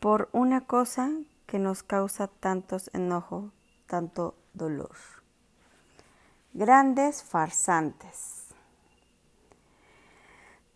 Por 0.00 0.28
una 0.32 0.66
cosa 0.66 1.10
que 1.46 1.58
nos 1.58 1.82
causa 1.82 2.26
tantos 2.26 2.90
enojos, 2.92 3.52
tanto 3.86 4.34
dolor. 4.54 4.96
Grandes 6.52 7.22
farsantes. 7.22 8.46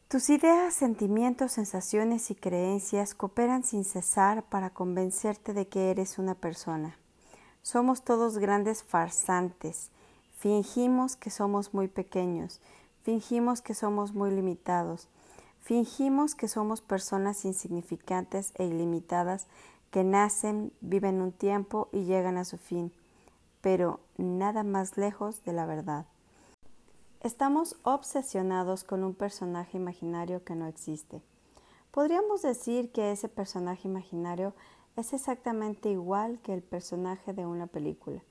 Tus 0.06 0.30
ideas, 0.30 0.74
sentimientos, 0.74 1.52
sensaciones 1.52 2.30
y 2.30 2.36
creencias 2.36 3.14
cooperan 3.14 3.64
sin 3.64 3.84
cesar 3.84 4.44
para 4.44 4.70
convencerte 4.70 5.52
de 5.52 5.66
que 5.66 5.90
eres 5.90 6.18
una 6.18 6.36
persona. 6.36 6.96
Somos 7.62 8.04
todos 8.04 8.38
grandes 8.38 8.84
farsantes 8.84 9.90
Fingimos 10.44 11.16
que 11.16 11.30
somos 11.30 11.72
muy 11.72 11.88
pequeños, 11.88 12.60
fingimos 13.02 13.62
que 13.62 13.72
somos 13.72 14.12
muy 14.12 14.30
limitados, 14.30 15.08
fingimos 15.64 16.36
que 16.36 16.46
somos 16.46 16.80
personas 16.80 17.44
insignificantes 17.44 18.52
e 18.56 18.64
ilimitadas 18.64 19.48
que 19.90 20.04
nacen, 20.04 20.72
viven 20.80 21.20
un 21.20 21.32
tiempo 21.32 21.88
y 21.90 22.04
llegan 22.04 22.36
a 22.36 22.44
su 22.44 22.56
fin, 22.58 22.92
pero 23.60 23.98
nada 24.16 24.62
más 24.62 24.96
lejos 24.96 25.44
de 25.44 25.52
la 25.52 25.66
verdad. 25.66 26.06
Estamos 27.20 27.76
obsesionados 27.82 28.84
con 28.84 29.02
un 29.02 29.14
personaje 29.14 29.76
imaginario 29.76 30.44
que 30.44 30.54
no 30.54 30.68
existe. 30.68 31.20
Podríamos 31.90 32.42
decir 32.42 32.92
que 32.92 33.10
ese 33.10 33.28
personaje 33.28 33.88
imaginario 33.88 34.54
es 34.94 35.12
exactamente 35.12 35.90
igual 35.90 36.38
que 36.42 36.54
el 36.54 36.62
personaje 36.62 37.32
de 37.32 37.46
una 37.46 37.66
película 37.66 38.22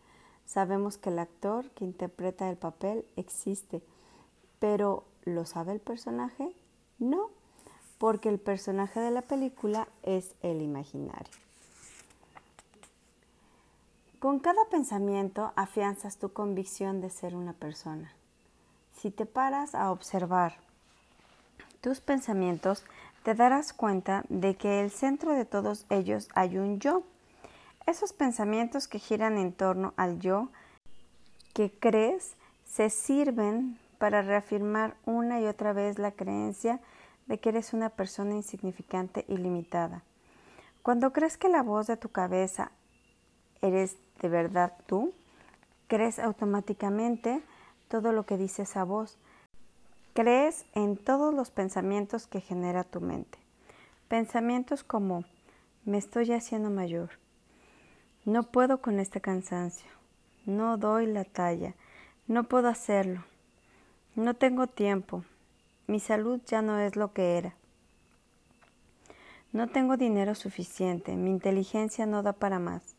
Sabemos 0.45 0.97
que 0.97 1.09
el 1.09 1.19
actor 1.19 1.69
que 1.71 1.85
interpreta 1.85 2.49
el 2.49 2.57
papel 2.57 3.05
existe, 3.15 3.81
pero 4.59 5.05
¿lo 5.23 5.45
sabe 5.45 5.71
el 5.71 5.79
personaje? 5.79 6.55
No, 6.99 7.29
porque 7.97 8.29
el 8.29 8.39
personaje 8.39 8.99
de 8.99 9.11
la 9.11 9.21
película 9.21 9.87
es 10.03 10.35
el 10.41 10.61
imaginario. 10.61 11.33
Con 14.19 14.39
cada 14.39 14.65
pensamiento 14.69 15.51
afianzas 15.55 16.17
tu 16.17 16.31
convicción 16.31 17.01
de 17.01 17.09
ser 17.09 17.35
una 17.35 17.53
persona. 17.53 18.13
Si 18.97 19.11
te 19.11 19.25
paras 19.25 19.75
a 19.75 19.91
observar 19.91 20.55
tus 21.81 21.99
pensamientos, 21.99 22.85
te 23.23 23.35
darás 23.35 23.73
cuenta 23.73 24.23
de 24.29 24.55
que 24.55 24.81
el 24.81 24.91
centro 24.91 25.33
de 25.33 25.45
todos 25.45 25.85
ellos 25.89 26.29
hay 26.35 26.57
un 26.57 26.79
yo 26.79 27.03
esos 27.85 28.13
pensamientos 28.13 28.87
que 28.87 28.99
giran 28.99 29.37
en 29.37 29.51
torno 29.51 29.93
al 29.97 30.19
yo 30.19 30.49
que 31.53 31.71
crees 31.71 32.35
se 32.65 32.89
sirven 32.89 33.77
para 34.03 34.21
reafirmar 34.21 34.97
una 35.05 35.39
y 35.39 35.45
otra 35.45 35.71
vez 35.71 35.97
la 35.97 36.11
creencia 36.11 36.81
de 37.25 37.39
que 37.39 37.47
eres 37.47 37.71
una 37.71 37.87
persona 37.87 38.35
insignificante 38.35 39.23
y 39.29 39.37
limitada. 39.37 40.03
Cuando 40.81 41.13
crees 41.13 41.37
que 41.37 41.47
la 41.47 41.63
voz 41.63 41.87
de 41.87 41.95
tu 41.95 42.09
cabeza 42.09 42.73
eres 43.61 43.95
de 44.21 44.27
verdad 44.27 44.73
tú, 44.87 45.13
crees 45.87 46.19
automáticamente 46.19 47.41
todo 47.87 48.11
lo 48.11 48.25
que 48.25 48.35
dice 48.35 48.63
esa 48.63 48.83
voz. 48.83 49.17
Crees 50.11 50.65
en 50.73 50.97
todos 50.97 51.33
los 51.33 51.49
pensamientos 51.49 52.27
que 52.27 52.41
genera 52.41 52.83
tu 52.83 52.99
mente. 52.99 53.37
Pensamientos 54.09 54.83
como 54.83 55.23
me 55.85 55.97
estoy 55.97 56.29
haciendo 56.33 56.69
mayor, 56.69 57.11
no 58.25 58.43
puedo 58.43 58.81
con 58.81 58.99
este 58.99 59.21
cansancio. 59.21 59.87
No 60.45 60.75
doy 60.75 61.05
la 61.05 61.23
talla. 61.23 61.73
No 62.27 62.43
puedo 62.43 62.67
hacerlo. 62.67 63.23
No 64.15 64.33
tengo 64.33 64.67
tiempo. 64.67 65.23
Mi 65.87 65.99
salud 65.99 66.39
ya 66.45 66.61
no 66.61 66.79
es 66.79 66.95
lo 66.95 67.13
que 67.13 67.37
era. 67.37 67.55
No 69.51 69.67
tengo 69.67 69.97
dinero 69.97 70.35
suficiente. 70.35 71.15
Mi 71.15 71.29
inteligencia 71.29 72.05
no 72.05 72.23
da 72.23 72.33
para 72.33 72.59
más. 72.59 72.95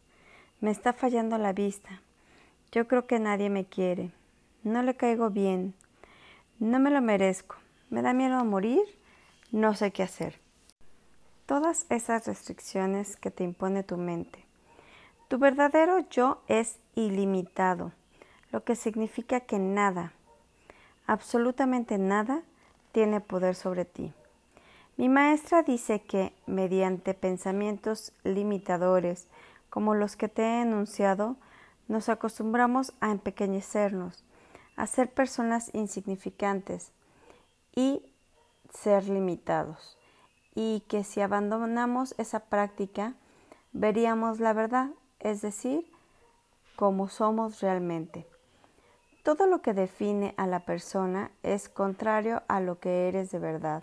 Me 0.61 0.71
está 0.71 0.93
fallando 0.93 1.39
la 1.39 1.53
vista. 1.53 2.01
Yo 2.73 2.87
creo 2.89 3.07
que 3.07 3.19
nadie 3.19 3.51
me 3.51 3.65
quiere. 3.65 4.13
No 4.63 4.83
le 4.83 4.95
caigo 4.97 5.31
bien. 5.31 5.75
No 6.59 6.79
me 6.79 6.91
lo 6.91 7.01
merezco. 7.01 7.57
Me 7.91 8.03
da 8.03 8.13
miedo 8.13 8.37
a 8.37 8.45
morir. 8.45 8.83
No 9.53 9.75
sé 9.75 9.93
qué 9.93 10.03
hacer. 10.03 10.41
Todas 11.47 11.87
esas 11.91 12.27
restricciones 12.27 13.17
que 13.17 13.31
te 13.31 13.45
impone 13.45 13.83
tu 13.83 13.97
mente 13.97 14.45
tu 15.35 15.39
verdadero 15.39 15.99
yo 16.11 16.43
es 16.47 16.79
ilimitado, 16.95 17.91
lo 18.53 18.63
que 18.63 18.77
significa 18.77 19.41
que 19.41 19.59
nada, 19.59 20.13
absolutamente 21.07 21.99
nada, 21.99 22.43
tiene 22.93 23.21
poder 23.21 23.55
sobre 23.55 23.85
ti. 23.85 24.13
Mi 24.97 25.09
maestra 25.09 25.63
dice 25.63 26.03
que 26.03 26.33
mediante 26.47 27.15
pensamientos 27.15 28.13
limitadores 28.23 29.27
como 29.75 29.97
los 29.97 30.15
que 30.15 30.29
te 30.29 30.43
he 30.43 30.61
enunciado, 30.61 31.35
nos 31.89 32.09
acostumbramos 32.09 32.93
a 33.01 33.11
empequeñecernos, 33.11 34.23
a 34.77 34.87
ser 34.87 35.11
personas 35.13 35.75
insignificantes 35.75 36.93
y 37.75 38.01
ser 38.73 39.09
limitados, 39.09 39.99
y 40.55 40.85
que 40.87 41.03
si 41.03 41.21
abandonamos 41.21 42.15
esa 42.19 42.39
práctica, 42.39 43.15
veríamos 43.73 44.39
la 44.39 44.53
verdad 44.53 44.91
es 45.19 45.43
decir, 45.43 45.91
como 46.77 47.09
somos 47.09 47.61
realmente. 47.61 48.29
Todo 49.25 49.47
lo 49.47 49.63
que 49.63 49.73
define 49.73 50.35
a 50.37 50.47
la 50.47 50.61
persona 50.61 51.31
es 51.43 51.71
contrario 51.71 52.43
a 52.47 52.61
lo 52.61 52.79
que 52.79 53.09
eres 53.09 53.31
de 53.31 53.39
verdad. 53.39 53.83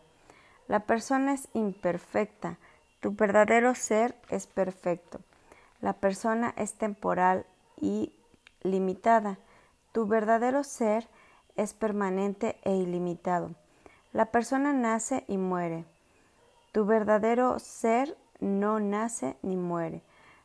La 0.68 0.82
persona 0.82 1.34
es 1.34 1.50
imperfecta, 1.54 2.60
tu 3.00 3.16
verdadero 3.16 3.74
ser 3.74 4.16
es 4.30 4.46
perfecto. 4.46 5.20
La 5.82 5.94
persona 5.94 6.54
es 6.58 6.76
temporal 6.76 7.48
y 7.76 8.14
limitada, 8.62 9.40
tu 9.92 10.06
verdadero 10.06 10.64
ser 10.64 11.08
es 11.56 11.74
permanente 11.74 12.60
e 12.64 12.76
ilimitado. 12.76 13.56
La 14.14 14.28
persona 14.28 14.74
nace 14.74 15.26
y 15.28 15.38
muere. 15.38 15.86
Tu 16.72 16.86
verdadero 16.86 17.58
ser 17.58 18.16
no 18.40 18.80
nace 18.80 19.38
ni 19.42 19.56
muere. 19.56 20.04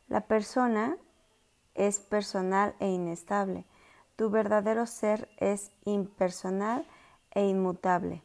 La 0.09 0.21
persona 0.21 0.97
es 1.75 1.99
personal 1.99 2.73
e 2.79 2.87
inestable. 2.89 3.63
Tu 4.17 4.31
verdadero 4.31 4.87
ser 4.87 5.29
es 5.37 5.71
impersonal 5.85 6.87
e 7.31 7.45
inmutable. 7.45 8.23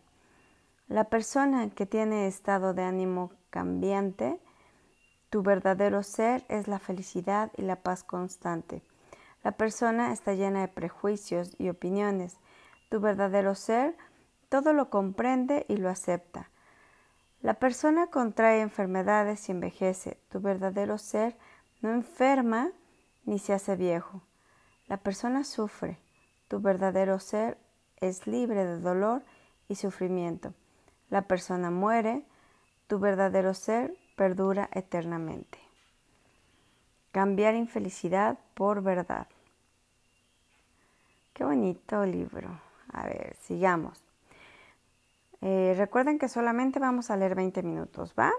La 0.88 1.04
persona 1.04 1.68
que 1.68 1.84
tiene 1.84 2.26
estado 2.26 2.72
de 2.72 2.82
ánimo 2.82 3.30
cambiante, 3.50 4.40
tu 5.28 5.42
verdadero 5.42 6.02
ser 6.02 6.46
es 6.48 6.66
la 6.66 6.78
felicidad 6.78 7.52
y 7.58 7.62
la 7.62 7.76
paz 7.76 8.04
constante. 8.04 8.82
La 9.44 9.52
persona 9.52 10.14
está 10.14 10.32
llena 10.32 10.62
de 10.62 10.68
prejuicios 10.68 11.54
y 11.58 11.68
opiniones. 11.68 12.38
Tu 12.88 12.98
verdadero 12.98 13.54
ser 13.54 13.94
todo 14.48 14.72
lo 14.72 14.88
comprende 14.88 15.66
y 15.68 15.76
lo 15.76 15.90
acepta. 15.90 16.48
La 17.42 17.54
persona 17.54 18.06
contrae 18.06 18.62
enfermedades 18.62 19.46
y 19.48 19.52
envejece. 19.52 20.18
Tu 20.30 20.40
verdadero 20.40 20.96
ser 20.96 21.36
no 21.82 21.92
enferma 21.92 22.72
ni 23.26 23.38
se 23.38 23.52
hace 23.52 23.76
viejo. 23.76 24.22
La 24.92 24.98
persona 24.98 25.42
sufre. 25.42 25.98
Tu 26.48 26.60
verdadero 26.60 27.18
ser 27.18 27.56
es 28.02 28.26
libre 28.26 28.66
de 28.66 28.78
dolor 28.78 29.22
y 29.66 29.76
sufrimiento. 29.76 30.52
La 31.08 31.22
persona 31.22 31.70
muere. 31.70 32.26
Tu 32.88 32.98
verdadero 32.98 33.54
ser 33.54 33.96
perdura 34.16 34.68
eternamente. 34.70 35.58
Cambiar 37.10 37.54
infelicidad 37.54 38.38
por 38.52 38.82
verdad. 38.82 39.28
Qué 41.32 41.42
bonito 41.42 42.04
libro. 42.04 42.60
A 42.92 43.06
ver, 43.06 43.34
sigamos. 43.40 44.04
Eh, 45.40 45.72
recuerden 45.74 46.18
que 46.18 46.28
solamente 46.28 46.80
vamos 46.80 47.10
a 47.10 47.16
leer 47.16 47.34
20 47.34 47.62
minutos, 47.62 48.14
¿va? 48.18 48.30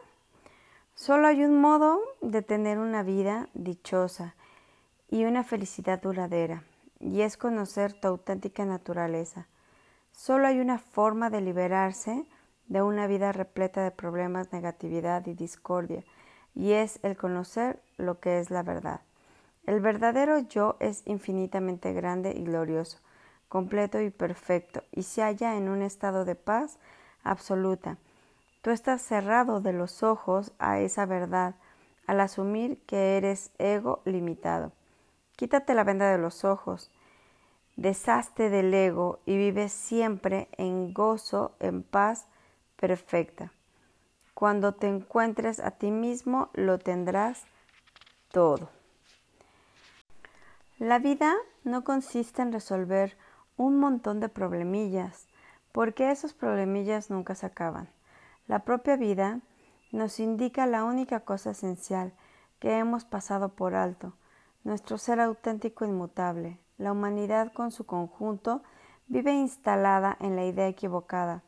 Solo 0.94 1.26
hay 1.26 1.44
un 1.44 1.60
modo 1.60 2.00
de 2.22 2.44
tener 2.44 2.78
una 2.78 3.02
vida 3.02 3.50
dichosa 3.56 4.36
y 5.14 5.26
una 5.26 5.44
felicidad 5.44 6.02
duradera, 6.02 6.64
y 7.00 7.22
es 7.22 7.38
conocer 7.38 7.94
tu 7.94 8.08
auténtica 8.08 8.66
naturaleza. 8.66 9.48
Solo 10.12 10.48
hay 10.48 10.60
una 10.60 10.80
forma 10.80 11.30
de 11.30 11.40
liberarse 11.40 12.26
de 12.66 12.82
una 12.82 13.06
vida 13.06 13.32
repleta 13.32 13.84
de 13.84 13.92
problemas, 13.92 14.52
negatividad 14.52 15.28
y 15.28 15.36
discordia, 15.36 16.04
y 16.56 16.72
es 16.72 17.00
el 17.04 17.16
conocer 17.16 17.80
lo 17.98 18.20
que 18.20 18.40
es 18.40 18.50
la 18.50 18.64
verdad. 18.64 19.02
El 19.68 19.82
verdadero 19.82 20.40
yo 20.40 20.78
es 20.80 21.04
infinitamente 21.06 21.94
grande 21.94 22.34
y 22.36 22.44
glorioso, 22.44 22.98
completo 23.50 24.02
y 24.02 24.10
perfecto, 24.10 24.84
y 24.92 25.04
se 25.04 25.22
halla 25.22 25.58
en 25.58 25.70
un 25.70 25.84
estado 25.84 26.26
de 26.26 26.34
paz 26.34 26.80
absoluta 27.24 28.00
Tú 28.64 28.72
estás 28.72 29.04
cerrado 29.04 29.62
de 29.62 29.74
los 29.74 30.02
ojos 30.02 30.54
a 30.58 30.80
esa 30.80 31.06
verdad 31.06 31.54
al 32.08 32.20
asumir 32.20 32.80
que 32.88 33.18
eres 33.18 33.52
ego 33.60 34.02
limitado. 34.06 34.72
Quítate 35.36 35.74
la 35.74 35.84
venda 35.84 36.12
de 36.12 36.18
los 36.18 36.44
ojos 36.44 36.92
deshazte 37.76 38.50
del 38.50 38.74
ego 38.74 39.20
y 39.26 39.38
vive 39.38 39.70
siempre 39.70 40.48
en 40.58 40.94
gozo, 40.94 41.56
en 41.60 41.84
paz 41.84 42.28
perfecta. 42.76 43.52
Cuando 44.34 44.74
te 44.74 44.88
encuentres 44.88 45.60
a 45.60 45.72
ti 45.72 45.92
mismo, 45.92 46.50
lo 46.54 46.80
tendrás 46.80 47.46
todo. 48.32 48.70
La 50.80 51.00
vida 51.00 51.36
no 51.64 51.84
consiste 51.84 52.42
en 52.42 52.52
resolver 52.52 53.16
un 53.58 53.80
montón 53.80 54.20
de 54.20 54.30
problemillas, 54.30 55.28
porque 55.72 56.12
esos 56.12 56.34
problemillas 56.34 57.10
nunca 57.10 57.36
se 57.36 57.46
acaban. 57.46 57.90
La 58.48 58.60
propia 58.60 58.98
vida 58.98 59.40
nos 59.92 60.20
indica 60.20 60.66
la 60.66 60.84
única 60.84 61.22
cosa 61.22 61.52
esencial 61.52 62.12
que 62.60 62.78
hemos 62.78 63.06
pasado 63.06 63.50
por 63.50 63.76
alto, 63.76 64.14
nuestro 64.64 64.98
ser 64.98 65.20
auténtico 65.20 65.86
e 65.86 65.90
inmutable. 65.90 66.60
La 66.78 66.92
humanidad 66.92 67.52
con 67.54 67.72
su 67.72 67.86
conjunto 67.86 68.64
vive 69.08 69.34
instalada 69.34 70.18
en 70.20 70.36
la 70.36 70.46
idea 70.46 70.68
equivocada 70.68 71.44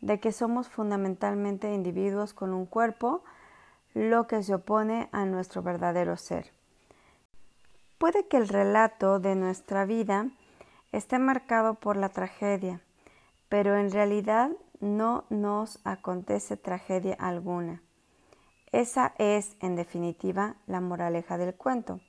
de 0.00 0.20
que 0.20 0.32
somos 0.32 0.68
fundamentalmente 0.68 1.72
individuos 1.72 2.32
con 2.32 2.52
un 2.54 2.66
cuerpo, 2.66 3.24
lo 3.94 4.26
que 4.26 4.42
se 4.42 4.54
opone 4.54 5.08
a 5.12 5.24
nuestro 5.24 5.62
verdadero 5.62 6.16
ser. 6.16 6.52
Puede 7.98 8.28
que 8.28 8.36
el 8.36 8.48
relato 8.48 9.18
de 9.18 9.34
nuestra 9.34 9.84
vida 9.84 10.28
esté 10.92 11.18
marcado 11.18 11.74
por 11.74 11.96
la 11.96 12.10
tragedia, 12.10 12.80
pero 13.48 13.76
en 13.76 13.90
realidad 13.90 14.50
no 14.80 15.24
nos 15.30 15.80
acontece 15.84 16.56
tragedia 16.56 17.14
alguna. 17.18 17.82
Esa 18.70 19.14
es, 19.18 19.56
en 19.60 19.74
definitiva, 19.74 20.56
la 20.66 20.80
moraleja 20.80 21.38
del 21.38 21.54
cuento. 21.54 22.00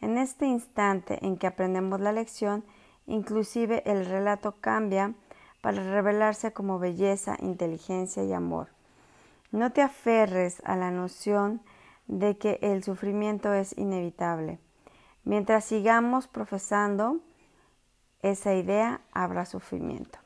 En 0.00 0.18
este 0.18 0.46
instante 0.46 1.18
en 1.24 1.36
que 1.36 1.46
aprendemos 1.46 2.00
la 2.00 2.12
lección, 2.12 2.64
inclusive 3.06 3.82
el 3.86 4.06
relato 4.06 4.56
cambia 4.60 5.14
para 5.60 5.82
revelarse 5.82 6.52
como 6.52 6.78
belleza, 6.78 7.36
inteligencia 7.40 8.22
y 8.24 8.32
amor. 8.32 8.68
No 9.52 9.72
te 9.72 9.82
aferres 9.82 10.62
a 10.64 10.76
la 10.76 10.90
noción 10.90 11.62
de 12.06 12.36
que 12.36 12.58
el 12.62 12.84
sufrimiento 12.84 13.52
es 13.52 13.76
inevitable. 13.76 14.58
Mientras 15.24 15.64
sigamos 15.64 16.28
profesando 16.28 17.20
esa 18.22 18.54
idea, 18.54 19.00
habrá 19.12 19.44
sufrimiento. 19.44 20.18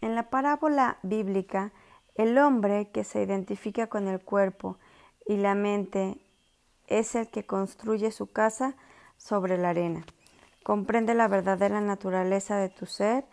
En 0.00 0.14
la 0.14 0.30
parábola 0.30 0.98
bíblica, 1.02 1.72
el 2.14 2.38
hombre 2.38 2.90
que 2.90 3.04
se 3.04 3.22
identifica 3.22 3.86
con 3.86 4.08
el 4.08 4.20
cuerpo 4.20 4.76
y 5.26 5.36
la 5.36 5.54
mente 5.54 6.18
es 6.88 7.14
el 7.14 7.28
que 7.28 7.46
construye 7.46 8.10
su 8.10 8.30
casa 8.32 8.74
sobre 9.16 9.58
la 9.58 9.70
arena. 9.70 10.04
Comprende 10.62 11.14
la 11.14 11.28
verdadera 11.28 11.80
naturaleza 11.80 12.56
de 12.56 12.68
tu 12.68 12.86
ser 12.86 13.24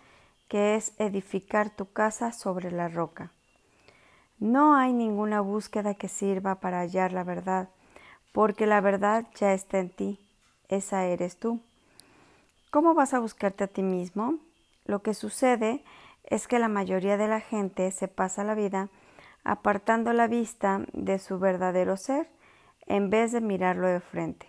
que 0.47 0.75
es 0.75 0.93
edificar 0.99 1.69
tu 1.69 1.91
casa 1.91 2.31
sobre 2.31 2.71
la 2.71 2.87
roca. 2.87 3.31
No 4.37 4.75
hay 4.75 4.93
ninguna 4.93 5.41
búsqueda 5.41 5.95
que 5.95 6.07
sirva 6.07 6.55
para 6.55 6.81
hallar 6.81 7.13
la 7.13 7.23
verdad, 7.23 7.69
porque 8.31 8.67
la 8.67 8.81
verdad 8.81 9.25
ya 9.35 9.53
está 9.53 9.79
en 9.79 9.89
ti, 9.89 10.19
esa 10.67 11.05
eres 11.05 11.37
tú. 11.37 11.61
¿Cómo 12.69 12.93
vas 12.93 13.13
a 13.13 13.19
buscarte 13.19 13.63
a 13.63 13.67
ti 13.67 13.81
mismo? 13.81 14.39
Lo 14.85 15.01
que 15.01 15.13
sucede 15.13 15.83
es 16.25 16.47
que 16.47 16.59
la 16.59 16.67
mayoría 16.67 17.17
de 17.17 17.27
la 17.27 17.39
gente 17.39 17.89
se 17.91 18.07
pasa 18.07 18.43
la 18.43 18.55
vida 18.55 18.89
apartando 19.43 20.11
la 20.11 20.27
vista 20.27 20.81
de 20.91 21.19
su 21.19 21.39
verdadero 21.39 21.97
ser 21.97 22.27
en 22.87 23.09
vez 23.09 23.31
de 23.31 23.41
mirarlo 23.41 23.87
de 23.87 23.99
frente. 23.99 24.47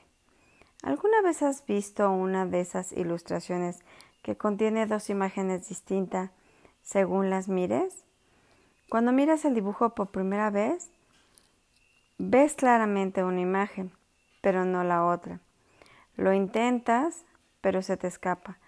¿Alguna 0.83 1.23
vez 1.23 1.43
has 1.43 1.67
visto 1.67 2.11
una 2.11 2.47
de 2.47 2.61
esas 2.61 2.93
ilustraciones 2.93 3.85
que 4.23 4.37
contiene 4.37 4.87
dos 4.87 5.11
imágenes 5.11 5.69
distintas 5.69 6.31
según 6.83 7.31
las 7.31 7.49
mires? 7.49 8.05
Cuando 8.89 9.13
miras 9.13 9.45
el 9.45 9.55
dibujo 9.55 9.95
por 9.95 10.11
primera 10.11 10.51
vez, 10.51 10.93
ves 12.19 12.55
claramente 12.55 13.25
una 13.25 13.41
imagen, 13.41 13.93
pero 14.43 14.65
no 14.65 14.85
la 14.85 15.05
otra. 15.05 15.41
Lo 16.17 16.33
intentas, 16.33 17.25
pero 17.61 17.83
se 17.83 17.97
te 17.97 18.07
escapa, 18.07 18.59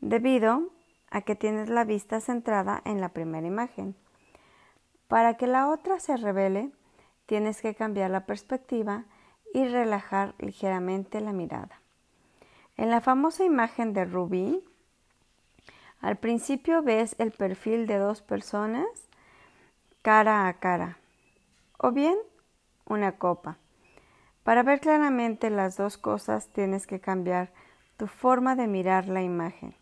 debido 0.00 0.72
a 1.10 1.22
que 1.22 1.36
tienes 1.36 1.68
la 1.68 1.84
vista 1.84 2.20
centrada 2.20 2.82
en 2.84 3.00
la 3.00 3.10
primera 3.10 3.46
imagen. 3.46 3.94
Para 5.06 5.36
que 5.36 5.46
la 5.46 5.68
otra 5.68 6.00
se 6.00 6.16
revele, 6.16 6.72
tienes 7.26 7.62
que 7.62 7.74
cambiar 7.74 8.10
la 8.10 8.26
perspectiva 8.26 9.04
y 9.54 9.66
relajar 9.66 10.34
ligeramente 10.38 11.20
la 11.20 11.32
mirada. 11.32 11.80
En 12.76 12.90
la 12.90 13.00
famosa 13.00 13.44
imagen 13.44 13.92
de 13.92 14.04
Rubí, 14.04 14.64
al 16.00 16.16
principio 16.16 16.82
ves 16.82 17.16
el 17.18 17.32
perfil 17.32 17.86
de 17.86 17.98
dos 17.98 18.22
personas 18.22 18.86
cara 20.02 20.46
a 20.46 20.54
cara, 20.54 20.98
o 21.76 21.90
bien 21.92 22.16
una 22.86 23.18
copa. 23.18 23.58
Para 24.44 24.62
ver 24.62 24.80
claramente 24.80 25.50
las 25.50 25.76
dos 25.76 25.98
cosas 25.98 26.48
tienes 26.48 26.86
que 26.86 27.00
cambiar 27.00 27.50
tu 27.96 28.06
forma 28.06 28.54
de 28.54 28.68
mirar 28.68 29.08
la 29.08 29.22
imagen. 29.22 29.74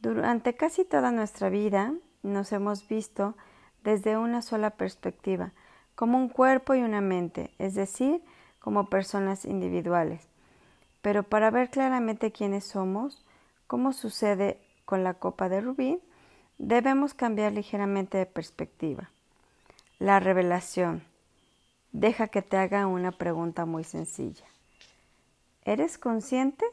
Durante 0.00 0.54
casi 0.54 0.84
toda 0.84 1.10
nuestra 1.10 1.48
vida 1.48 1.94
nos 2.22 2.52
hemos 2.52 2.86
visto 2.86 3.34
desde 3.82 4.18
una 4.18 4.42
sola 4.42 4.70
perspectiva, 4.70 5.52
como 5.94 6.18
un 6.18 6.28
cuerpo 6.28 6.74
y 6.74 6.82
una 6.82 7.00
mente, 7.00 7.54
es 7.58 7.74
decir, 7.74 8.22
como 8.66 8.90
personas 8.90 9.44
individuales. 9.44 10.26
Pero 11.00 11.22
para 11.22 11.52
ver 11.52 11.70
claramente 11.70 12.32
quiénes 12.32 12.64
somos, 12.64 13.24
como 13.68 13.92
sucede 13.92 14.60
con 14.84 15.04
la 15.04 15.14
copa 15.14 15.48
de 15.48 15.60
rubí, 15.60 16.02
debemos 16.58 17.14
cambiar 17.14 17.52
ligeramente 17.52 18.18
de 18.18 18.26
perspectiva. 18.26 19.12
La 20.00 20.18
revelación. 20.18 21.04
Deja 21.92 22.26
que 22.26 22.42
te 22.42 22.56
haga 22.56 22.88
una 22.88 23.12
pregunta 23.12 23.66
muy 23.66 23.84
sencilla. 23.84 24.46
¿Eres 25.62 25.96
consciente? 25.96 26.66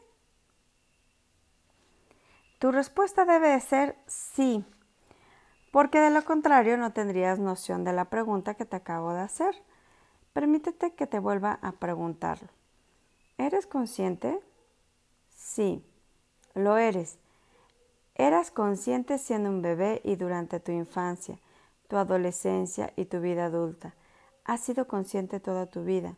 Tu 2.58 2.72
respuesta 2.72 3.24
debe 3.24 3.60
ser 3.60 3.94
sí, 4.08 4.64
porque 5.70 6.00
de 6.00 6.10
lo 6.10 6.24
contrario 6.24 6.76
no 6.76 6.92
tendrías 6.92 7.38
noción 7.38 7.84
de 7.84 7.92
la 7.92 8.06
pregunta 8.06 8.54
que 8.54 8.64
te 8.64 8.74
acabo 8.74 9.14
de 9.14 9.20
hacer. 9.20 9.54
Permítete 10.34 10.94
que 10.94 11.06
te 11.06 11.20
vuelva 11.20 11.60
a 11.62 11.72
preguntarlo. 11.72 12.48
¿Eres 13.38 13.68
consciente? 13.68 14.40
Sí, 15.30 15.84
lo 16.54 16.76
eres. 16.76 17.18
Eras 18.16 18.50
consciente 18.50 19.18
siendo 19.18 19.48
un 19.48 19.62
bebé 19.62 20.00
y 20.02 20.16
durante 20.16 20.58
tu 20.58 20.72
infancia, 20.72 21.38
tu 21.86 21.96
adolescencia 21.96 22.92
y 22.96 23.04
tu 23.04 23.20
vida 23.20 23.46
adulta. 23.46 23.94
Has 24.44 24.60
sido 24.60 24.88
consciente 24.88 25.38
toda 25.38 25.66
tu 25.66 25.84
vida. 25.84 26.16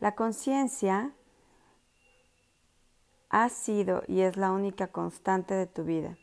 La 0.00 0.16
conciencia 0.16 1.12
ha 3.30 3.48
sido 3.48 4.02
y 4.08 4.22
es 4.22 4.36
la 4.36 4.50
única 4.50 4.88
constante 4.88 5.54
de 5.54 5.68
tu 5.68 5.84
vida. 5.84 6.18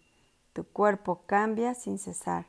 Tu 0.51 0.65
cuerpo 0.65 1.21
cambia 1.25 1.73
sin 1.73 1.99
cesar, 1.99 2.47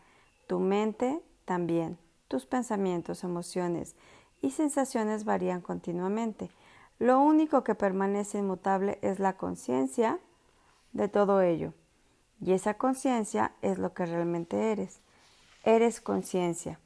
tu 0.48 0.59
mente 0.59 1.22
también. 1.44 1.96
Tus 2.26 2.44
pensamientos, 2.46 3.24
emociones 3.24 3.94
y 4.40 4.50
sensaciones 4.50 5.24
varían 5.24 5.61
continuamente. 5.61 6.50
Lo 6.98 7.20
único 7.20 7.64
que 7.64 7.74
permanece 7.74 8.38
inmutable 8.38 8.98
es 9.03 9.18
la 9.18 9.37
conciencia 9.37 10.18
de 10.92 11.09
todo 11.09 11.40
ello. 11.40 11.72
Y 12.40 12.53
esa 12.53 12.74
conciencia 12.74 13.53
es 13.62 13.79
lo 13.79 13.92
que 13.92 14.07
realmente 14.07 14.72
eres. 14.72 15.00
Eres 15.64 16.00
conciencia. 16.00 16.79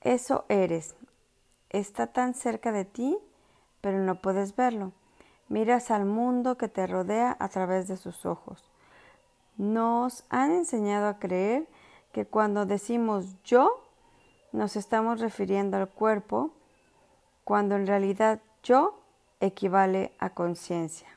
Eso 0.00 0.44
eres. 0.48 0.94
Está 1.70 2.08
tan 2.08 2.34
cerca 2.34 2.72
de 2.72 2.84
ti, 2.84 3.18
pero 3.80 3.98
no 3.98 4.20
puedes 4.20 4.56
verlo. 4.56 4.92
Miras 5.48 5.90
al 5.90 6.04
mundo 6.04 6.56
que 6.56 6.68
te 6.68 6.86
rodea 6.86 7.36
a 7.38 7.48
través 7.48 7.88
de 7.88 7.96
sus 7.96 8.26
ojos. 8.26 8.64
Nos 9.56 10.24
han 10.28 10.52
enseñado 10.52 11.08
a 11.08 11.18
creer 11.18 11.68
que 12.12 12.26
cuando 12.26 12.66
decimos 12.66 13.36
yo, 13.44 13.81
nos 14.52 14.76
estamos 14.76 15.20
refiriendo 15.20 15.76
al 15.76 15.88
cuerpo, 15.88 16.52
cuando 17.44 17.74
en 17.74 17.86
realidad 17.86 18.40
yo 18.62 19.00
equivale 19.40 20.12
a 20.18 20.30
conciencia. 20.30 21.08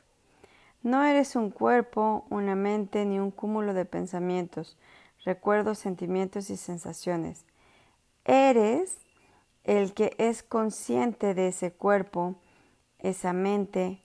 No 0.82 1.04
eres 1.04 1.36
un 1.36 1.50
cuerpo, 1.50 2.24
una 2.30 2.54
mente 2.54 3.04
ni 3.04 3.18
un 3.18 3.30
cúmulo 3.30 3.74
de 3.74 3.84
pensamientos, 3.84 4.76
recuerdos, 5.24 5.78
sentimientos 5.78 6.50
y 6.50 6.56
sensaciones. 6.56 7.44
Eres 8.24 8.96
el 9.64 9.94
que 9.94 10.14
es 10.18 10.42
consciente 10.42 11.34
de 11.34 11.48
ese 11.48 11.72
cuerpo, 11.72 12.36
esa 12.98 13.32
mente, 13.32 14.00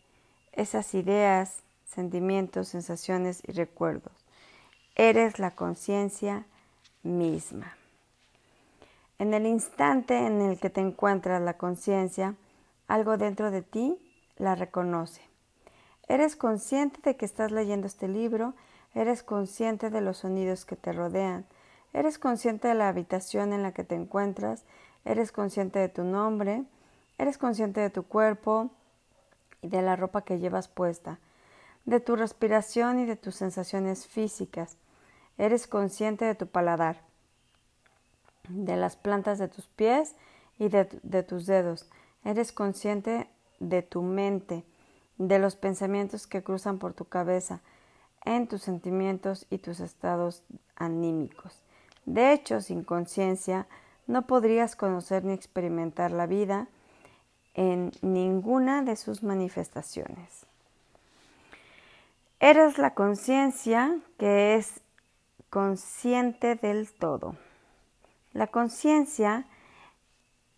esas 0.51 0.93
ideas, 0.93 1.63
sentimientos, 1.85 2.69
sensaciones 2.69 3.41
y 3.47 3.51
recuerdos. 3.51 4.13
Eres 4.95 5.39
la 5.39 5.51
conciencia 5.51 6.45
misma. 7.03 7.75
En 9.21 9.35
el 9.35 9.45
instante 9.45 10.17
en 10.17 10.41
el 10.41 10.59
que 10.59 10.71
te 10.71 10.81
encuentras 10.81 11.39
la 11.43 11.55
conciencia, 11.55 12.33
algo 12.87 13.17
dentro 13.17 13.51
de 13.51 13.61
ti 13.61 13.95
la 14.37 14.55
reconoce. 14.55 15.21
Eres 16.07 16.35
consciente 16.35 17.01
de 17.03 17.15
que 17.15 17.25
estás 17.25 17.51
leyendo 17.51 17.85
este 17.85 18.07
libro, 18.07 18.55
eres 18.95 19.21
consciente 19.21 19.91
de 19.91 20.01
los 20.01 20.17
sonidos 20.17 20.65
que 20.65 20.75
te 20.75 20.91
rodean, 20.91 21.45
eres 21.93 22.17
consciente 22.17 22.67
de 22.67 22.73
la 22.73 22.87
habitación 22.87 23.53
en 23.53 23.61
la 23.61 23.73
que 23.73 23.83
te 23.83 23.93
encuentras, 23.93 24.63
eres 25.05 25.31
consciente 25.31 25.77
de 25.77 25.89
tu 25.89 26.03
nombre, 26.03 26.63
eres 27.19 27.37
consciente 27.37 27.79
de 27.79 27.91
tu 27.91 28.01
cuerpo 28.01 28.71
y 29.61 29.67
de 29.67 29.83
la 29.83 29.95
ropa 29.95 30.23
que 30.23 30.39
llevas 30.39 30.67
puesta, 30.67 31.19
de 31.85 31.99
tu 31.99 32.15
respiración 32.15 32.97
y 32.97 33.05
de 33.05 33.17
tus 33.17 33.35
sensaciones 33.35 34.07
físicas, 34.07 34.77
eres 35.37 35.67
consciente 35.67 36.25
de 36.25 36.33
tu 36.33 36.47
paladar, 36.47 37.10
de 38.53 38.75
las 38.75 38.95
plantas 38.95 39.39
de 39.39 39.47
tus 39.47 39.67
pies 39.67 40.15
y 40.59 40.69
de, 40.69 40.85
tus 41.23 41.45
dedos, 41.45 41.89
eres 42.23 42.51
consciente 42.51 43.27
de 43.59 43.81
tu 43.81 44.01
mente, 44.01 44.63
de 45.17 45.39
los 45.39 45.55
pensamientos 45.55 46.27
que 46.27 46.43
cruzan 46.43 46.77
por 46.77 46.93
tu 46.93 47.05
cabeza, 47.05 47.61
en 48.25 48.47
tus 48.47 48.61
sentimientos 48.61 49.47
y 49.49 49.57
tus 49.57 49.79
estados 49.79 50.43
anímicos. 50.75 51.63
De 52.05 52.33
hecho, 52.33 52.61
sin 52.61 52.83
conciencia, 52.83 53.67
no 54.07 54.27
podrías 54.27 54.75
conocer 54.75 55.23
ni 55.23 55.33
experimentar 55.33 56.11
la 56.11 56.27
vida 56.27 56.67
en 57.53 57.91
ninguna 58.01 58.83
de 58.83 58.95
sus 58.95 59.23
manifestaciones. 59.23 60.45
Eres 62.39 62.77
la 62.77 62.93
conciencia 62.93 63.99
que 64.17 64.55
es 64.55 64.81
consciente 65.49 66.55
del 66.55 66.91
todo. 66.91 67.35
La 68.33 68.47
conciencia 68.47 69.45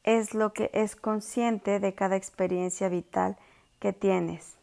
es 0.04 0.34
lo 0.34 0.54
que 0.54 0.70
es 0.74 0.96
consciente 0.96 1.80
de 1.80 1.96
cada 1.96 2.16
experiencia 2.16 2.90
vital 2.90 3.38
que 3.80 3.94
tienes. 3.94 4.58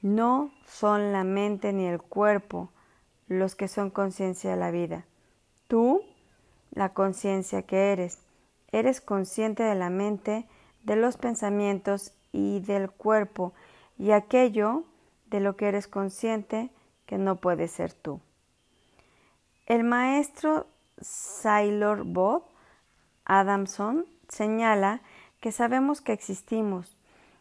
No 0.00 0.52
son 0.64 1.12
la 1.12 1.24
mente 1.24 1.72
ni 1.72 1.86
el 1.86 2.00
cuerpo 2.00 2.70
los 3.26 3.54
que 3.54 3.68
son 3.68 3.90
conciencia 3.90 4.50
de 4.50 4.56
la 4.56 4.70
vida. 4.70 5.04
Tú, 5.66 6.02
la 6.70 6.94
conciencia 6.94 7.62
que 7.62 7.92
eres, 7.92 8.20
eres 8.72 9.00
consciente 9.00 9.62
de 9.62 9.74
la 9.74 9.90
mente, 9.90 10.46
de 10.84 10.96
los 10.96 11.16
pensamientos 11.16 12.12
y 12.32 12.60
del 12.60 12.90
cuerpo 12.90 13.52
y 13.98 14.12
aquello 14.12 14.84
de 15.26 15.40
lo 15.40 15.56
que 15.56 15.68
eres 15.68 15.88
consciente 15.88 16.70
que 17.06 17.18
no 17.18 17.36
puede 17.36 17.68
ser 17.68 17.92
tú. 17.92 18.20
El 19.66 19.84
maestro 19.84 20.66
Sailor 21.00 22.04
Bob 22.04 22.44
Adamson 23.24 24.06
señala 24.28 25.00
que 25.40 25.52
sabemos 25.52 26.00
que 26.00 26.12
existimos, 26.12 26.96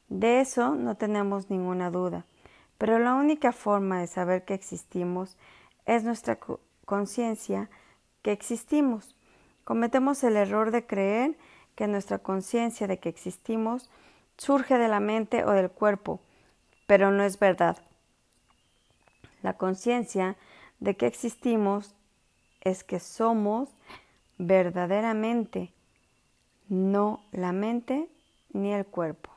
de 0.09 0.39
eso 0.39 0.75
no 0.75 0.95
tenemos 0.95 1.49
ninguna 1.49 1.91
duda, 1.91 2.25
pero 2.77 2.99
la 2.99 3.15
única 3.15 3.51
forma 3.51 3.99
de 3.99 4.07
saber 4.07 4.45
que 4.45 4.53
existimos 4.53 5.37
es 5.85 6.03
nuestra 6.03 6.39
conciencia 6.85 7.69
que 8.21 8.31
existimos. 8.31 9.15
Cometemos 9.63 10.23
el 10.23 10.37
error 10.37 10.71
de 10.71 10.85
creer 10.85 11.37
que 11.75 11.87
nuestra 11.87 12.19
conciencia 12.19 12.87
de 12.87 12.99
que 12.99 13.09
existimos 13.09 13.89
surge 14.37 14.77
de 14.77 14.87
la 14.87 14.99
mente 14.99 15.43
o 15.43 15.51
del 15.51 15.69
cuerpo, 15.69 16.21
pero 16.85 17.11
no 17.11 17.23
es 17.23 17.39
verdad. 17.39 17.77
La 19.41 19.57
conciencia 19.57 20.37
de 20.79 20.95
que 20.95 21.07
existimos 21.07 21.96
es 22.69 22.83
que 22.83 22.99
somos 22.99 23.69
verdaderamente, 24.37 25.73
no 26.69 27.23
la 27.31 27.51
mente 27.51 28.09
ni 28.51 28.73
el 28.73 28.85
cuerpo. 28.85 29.31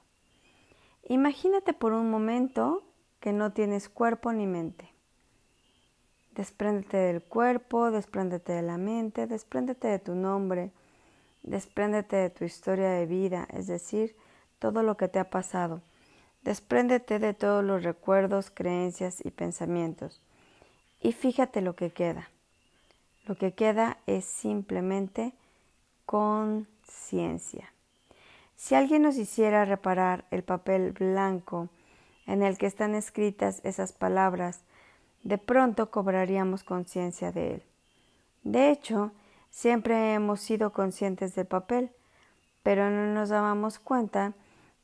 Imagínate 1.05 1.73
por 1.73 1.93
un 1.93 2.11
momento 2.11 2.83
que 3.21 3.33
no 3.33 3.53
tienes 3.53 3.89
cuerpo 3.89 4.33
ni 4.33 4.47
mente. 4.47 4.89
Despréndete 6.35 6.97
del 6.97 7.23
cuerpo, 7.23 7.91
despréndete 7.91 8.53
de 8.53 8.63
la 8.63 8.79
mente, 8.79 9.27
despréndete 9.27 9.89
de 9.89 9.99
tu 9.99 10.15
nombre, 10.15 10.73
despréndete 11.43 12.17
de 12.17 12.31
tu 12.31 12.45
historia 12.45 12.91
de 12.91 13.07
vida, 13.07 13.47
es 13.51 13.67
decir, 13.67 14.17
todo 14.59 14.83
lo 14.83 14.97
que 14.97 15.09
te 15.09 15.19
ha 15.19 15.31
pasado. 15.31 15.83
Despréndete 16.43 17.19
de 17.19 17.35
todos 17.35 17.65
los 17.65 17.83
recuerdos, 17.83 18.51
creencias 18.51 19.25
y 19.25 19.31
pensamientos. 19.31 20.23
Y 21.01 21.13
fíjate 21.13 21.61
lo 21.61 21.75
que 21.75 21.91
queda. 21.91 22.31
Lo 23.27 23.37
que 23.37 23.53
queda 23.53 23.99
es 24.07 24.25
simplemente 24.25 25.35
conciencia. 26.07 27.73
Si 28.57 28.75
alguien 28.75 29.03
nos 29.03 29.17
hiciera 29.17 29.65
reparar 29.65 30.27
el 30.31 30.43
papel 30.43 30.93
blanco 30.93 31.69
en 32.27 32.43
el 32.43 32.59
que 32.59 32.67
están 32.67 32.95
escritas 32.95 33.61
esas 33.65 33.93
palabras, 33.93 34.63
de 35.23 35.39
pronto 35.39 35.91
cobraríamos 35.91 36.65
conciencia 36.65 37.33
de 37.33 37.55
él. 37.55 37.63
De 38.43 38.71
hecho, 38.71 39.13
siempre 39.51 40.15
hemos 40.15 40.41
sido 40.41 40.73
conscientes 40.73 41.35
del 41.35 41.47
papel, 41.47 41.91
pero 42.63 42.91
no 42.91 43.13
nos 43.13 43.29
dábamos 43.29 43.79
cuenta 43.79 44.35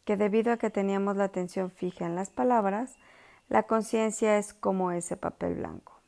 que 0.05 0.16
debido 0.16 0.53
a 0.53 0.57
que 0.57 0.70
teníamos 0.70 1.16
la 1.16 1.25
atención 1.25 1.70
fija 1.70 2.07
en 2.07 2.14
las 2.14 2.31
palabras, 2.31 2.96
la 3.49 3.64
conciencia 3.64 4.38
es 4.38 4.55
como 4.55 4.92
ese 4.92 5.16
papel 5.16 5.55
blanco. 5.57 6.01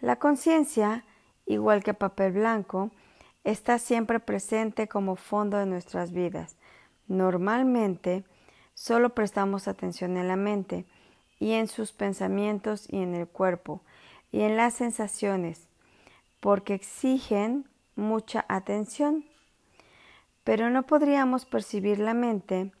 La 0.00 0.16
conciencia, 0.16 1.04
igual 1.46 1.82
que 1.82 1.94
papel 1.94 2.32
blanco, 2.32 2.90
está 3.44 3.78
siempre 3.78 4.20
presente 4.20 4.88
como 4.88 5.16
fondo 5.16 5.58
de 5.58 5.66
nuestras 5.66 6.12
vidas, 6.12 6.56
Normalmente 7.06 8.24
solo 8.72 9.14
prestamos 9.14 9.68
atención 9.68 10.16
en 10.16 10.28
la 10.28 10.36
mente 10.36 10.86
y 11.38 11.52
en 11.52 11.68
sus 11.68 11.92
pensamientos 11.92 12.86
y 12.90 13.02
en 13.02 13.14
el 13.14 13.28
cuerpo 13.28 13.82
y 14.32 14.40
en 14.40 14.56
las 14.56 14.74
sensaciones, 14.74 15.68
porque 16.40 16.74
exigen 16.74 17.68
mucha 17.94 18.44
atención. 18.48 19.24
Pero 20.44 20.70
no 20.70 20.84
podríamos 20.84 21.44
percibir 21.44 21.98
la 21.98 22.14
mente 22.14 22.72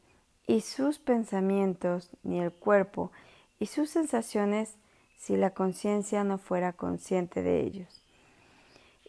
y 0.46 0.62
sus 0.62 0.98
pensamientos, 0.98 2.10
ni 2.22 2.40
el 2.40 2.52
cuerpo 2.52 3.12
y 3.58 3.66
sus 3.66 3.90
sensaciones 3.90 4.76
si 5.16 5.36
la 5.36 5.50
conciencia 5.50 6.24
no 6.24 6.38
fuera 6.38 6.72
consciente 6.72 7.42
de 7.42 7.60
ellos. 7.60 8.03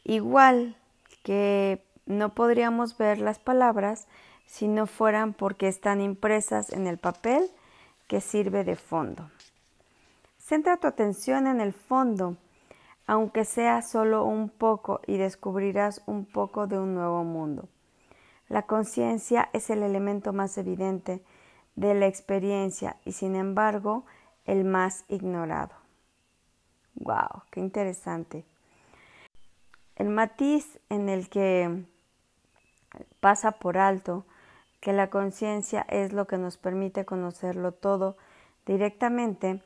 Igual 0.05 0.77
que 1.23 1.83
no 2.05 2.35
podríamos 2.35 2.95
ver 2.95 3.17
las 3.17 3.39
palabras 3.39 4.07
si 4.45 4.67
no 4.67 4.85
fueran 4.85 5.33
porque 5.33 5.67
están 5.67 5.99
impresas 5.99 6.71
en 6.71 6.85
el 6.85 6.99
papel 6.99 7.49
que 8.07 8.21
sirve 8.21 8.63
de 8.63 8.75
fondo. 8.75 9.31
Centra 10.37 10.77
tu 10.77 10.85
atención 10.85 11.47
en 11.47 11.59
el 11.59 11.73
fondo, 11.73 12.37
aunque 13.07 13.45
sea 13.45 13.81
solo 13.81 14.25
un 14.25 14.49
poco, 14.49 15.01
y 15.07 15.17
descubrirás 15.17 16.03
un 16.05 16.25
poco 16.25 16.67
de 16.67 16.77
un 16.77 16.93
nuevo 16.93 17.23
mundo. 17.23 17.67
La 18.47 18.61
conciencia 18.67 19.49
es 19.53 19.71
el 19.71 19.81
elemento 19.81 20.33
más 20.33 20.59
evidente 20.59 21.23
de 21.75 21.95
la 21.95 22.05
experiencia 22.05 22.97
y 23.05 23.13
sin 23.13 23.35
embargo 23.35 24.05
el 24.45 24.65
más 24.65 25.03
ignorado. 25.07 25.73
¡Wow! 26.93 27.41
¡Qué 27.49 27.59
interesante! 27.59 28.45
El 29.95 30.09
matiz 30.09 30.79
en 30.89 31.07
el 31.07 31.29
que 31.29 31.85
pasa 33.21 33.53
por 33.53 33.77
alto 33.77 34.25
que 34.81 34.91
la 34.91 35.09
conciencia 35.09 35.85
es 35.89 36.11
lo 36.11 36.27
que 36.27 36.37
nos 36.37 36.57
permite 36.57 37.05
conocerlo 37.05 37.71
todo 37.71 38.17
directamente, 38.65 39.63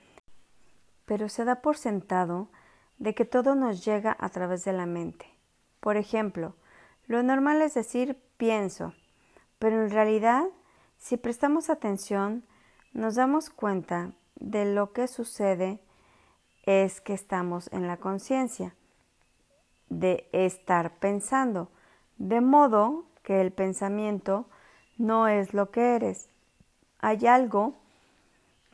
pero 1.05 1.29
se 1.29 1.45
da 1.45 1.61
por 1.61 1.77
sentado 1.77 2.47
de 2.99 3.15
que 3.15 3.25
todo 3.25 3.55
nos 3.55 3.83
llega 3.83 4.15
a 4.19 4.29
través 4.29 4.63
de 4.65 4.73
la 4.73 4.85
mente. 4.85 5.25
Por 5.79 5.97
ejemplo, 5.97 6.55
lo 7.07 7.23
normal 7.23 7.61
es 7.61 7.73
decir 7.73 8.21
pienso, 8.37 8.93
pero 9.57 9.83
en 9.83 9.89
realidad, 9.89 10.43
si 10.97 11.17
prestamos 11.17 11.69
atención, 11.69 12.45
nos 12.93 13.15
damos 13.15 13.49
cuenta 13.49 14.11
de 14.35 14.73
lo 14.73 14.93
que 14.93 15.07
sucede 15.07 15.81
es 16.65 17.01
que 17.01 17.13
estamos 17.13 17.69
en 17.73 17.87
la 17.87 17.97
conciencia 17.97 18.75
de 19.89 20.27
estar 20.31 20.91
pensando, 20.99 21.69
de 22.17 22.41
modo 22.41 23.05
que 23.23 23.41
el 23.41 23.51
pensamiento 23.51 24.45
no 24.97 25.27
es 25.27 25.53
lo 25.53 25.71
que 25.71 25.95
eres. 25.95 26.29
Hay 26.99 27.25
algo 27.27 27.75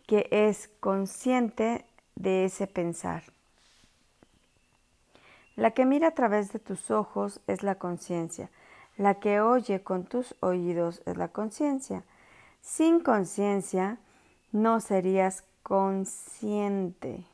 que 0.08 0.28
es 0.32 0.70
consciente 0.80 1.86
de 2.16 2.46
ese 2.46 2.68
pensar. 2.68 3.24
La 5.56 5.72
que 5.72 5.86
mira 5.86 6.10
a 6.10 6.12
través 6.12 6.52
de 6.52 6.60
tus 6.60 6.92
ojos 6.92 7.40
es 7.48 7.64
la 7.64 7.76
conciencia. 7.76 8.50
La 8.98 9.16
que 9.16 9.42
oye 9.42 9.84
con 9.84 10.06
tus 10.06 10.36
oídos 10.42 11.02
es 11.06 11.18
la 11.18 11.30
conciencia. 11.30 12.04
Sin 12.62 13.00
conciencia 13.00 14.00
no 14.52 14.80
serías 14.80 15.44
consciente 15.64 17.26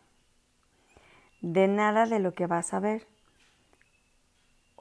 de 1.41 1.67
nada 1.67 2.05
de 2.05 2.19
lo 2.19 2.33
que 2.33 2.47
vas 2.47 2.73
a 2.73 2.79
ver. 2.79 3.07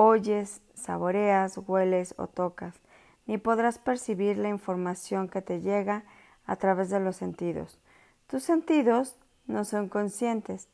Oyes, 0.02 0.62
saboreas, 0.72 1.58
hueles 1.58 2.14
o 2.16 2.26
tocas 2.26 2.80
ni 3.26 3.36
podrás 3.36 3.78
percibir 3.78 4.38
la 4.38 4.48
información 4.48 5.28
que 5.28 5.42
te 5.42 5.60
llega 5.60 6.04
a 6.46 6.56
través 6.56 6.88
de 6.88 7.00
los 7.00 7.16
sentidos. 7.16 7.78
Tus 8.26 8.42
sentidos 8.42 9.18
no 9.46 9.66
son 9.66 9.90
conscientes, 9.90 10.70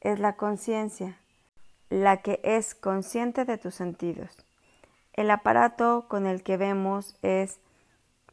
es 0.00 0.20
la 0.20 0.36
conciencia 0.36 1.18
la 1.90 2.18
que 2.18 2.38
es 2.44 2.76
consciente 2.76 3.44
de 3.44 3.58
tus 3.58 3.74
sentidos. 3.74 4.46
El 5.12 5.32
aparato 5.32 6.06
con 6.06 6.28
el 6.28 6.44
que 6.44 6.56
vemos 6.56 7.16
es 7.22 7.58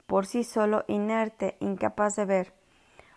por 0.05 0.27
sí 0.27 0.43
solo 0.43 0.85
inerte, 0.87 1.57
incapaz 1.59 2.17
de 2.17 2.25
ver. 2.25 2.53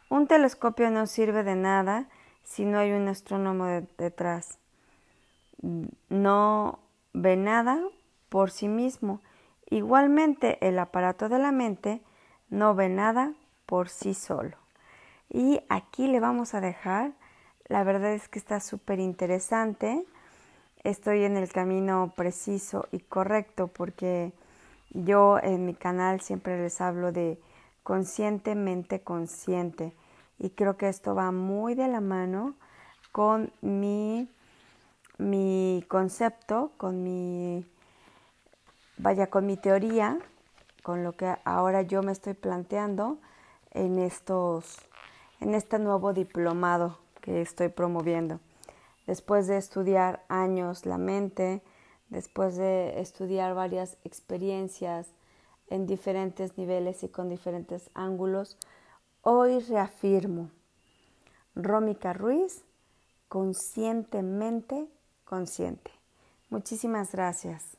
Un 0.09 0.29
telescopio 0.29 0.89
no 0.89 1.07
sirve 1.07 1.45
de 1.45 1.57
nada 1.57 2.09
si 2.43 2.65
no 2.65 2.79
hay 2.79 2.93
un 2.93 3.07
astrónomo 3.07 3.67
detrás. 3.99 4.59
No 6.09 6.88
ve 7.13 7.37
nada 7.37 7.81
por 8.29 8.51
sí 8.51 8.69
mismo. 8.69 9.21
Igualmente, 9.71 10.59
el 10.67 10.79
aparato 10.79 11.29
de 11.29 11.39
la 11.39 11.53
mente 11.53 12.03
no 12.49 12.75
ve 12.75 12.89
nada 12.89 13.35
por 13.67 13.89
sí 13.89 14.15
solo. 14.15 14.57
Y 15.29 15.61
aquí 15.69 16.09
le 16.09 16.21
vamos 16.21 16.55
a 16.55 16.61
dejar. 16.61 17.13
La 17.67 17.85
verdad 17.85 18.13
es 18.13 18.29
que 18.29 18.39
está 18.39 18.61
súper 18.61 18.99
interesante. 18.99 20.07
Estoy 20.85 21.25
en 21.25 21.37
el 21.37 21.53
camino 21.53 22.15
preciso 22.17 22.87
y 22.93 23.01
correcto 23.01 23.69
porque 23.69 24.33
yo 24.91 25.39
en 25.43 25.67
mi 25.67 25.75
canal 25.75 26.21
siempre 26.21 26.61
les 26.61 26.81
hablo 26.81 27.13
de 27.13 27.39
conscientemente 27.83 29.01
consciente 29.01 29.95
y 30.39 30.51
creo 30.51 30.77
que 30.77 30.89
esto 30.89 31.15
va 31.15 31.33
muy 31.33 31.75
de 31.75 31.89
la 31.89 32.01
mano 32.01 32.55
con 33.13 33.53
mi, 33.61 34.29
mi 35.19 35.85
concepto, 35.89 36.71
con 36.77 37.03
mi, 37.03 37.67
vaya, 38.97 39.29
con 39.29 39.47
mi 39.47 39.57
teoría, 39.57 40.19
con 40.83 41.03
lo 41.03 41.17
que 41.17 41.37
ahora 41.45 41.83
yo 41.83 42.03
me 42.03 42.13
estoy 42.13 42.35
planteando 42.35 43.19
en 43.73 43.99
estos, 43.99 44.79
en 45.41 45.55
este 45.55 45.79
nuevo 45.79 46.13
diplomado 46.13 46.99
que 47.21 47.43
estoy 47.43 47.69
promoviendo. 47.69 48.41
Después 49.07 49.47
de 49.47 49.57
estudiar 49.57 50.25
años 50.29 50.87
la 50.87 50.99
mente, 50.99 51.63
después 52.09 52.57
de 52.57 53.01
estudiar 53.01 53.55
varias 53.55 53.97
experiencias 54.05 55.09
en 55.69 55.87
diferentes 55.87 56.57
niveles 56.57 57.03
y 57.03 57.09
con 57.09 57.29
diferentes 57.29 57.91
ángulos, 57.95 58.57
hoy 59.23 59.59
reafirmo, 59.61 60.51
Rómica 61.55 62.13
Ruiz, 62.13 62.65
conscientemente 63.29 64.87
consciente. 65.29 65.93
Muchísimas 66.49 67.13
gracias. 67.13 67.78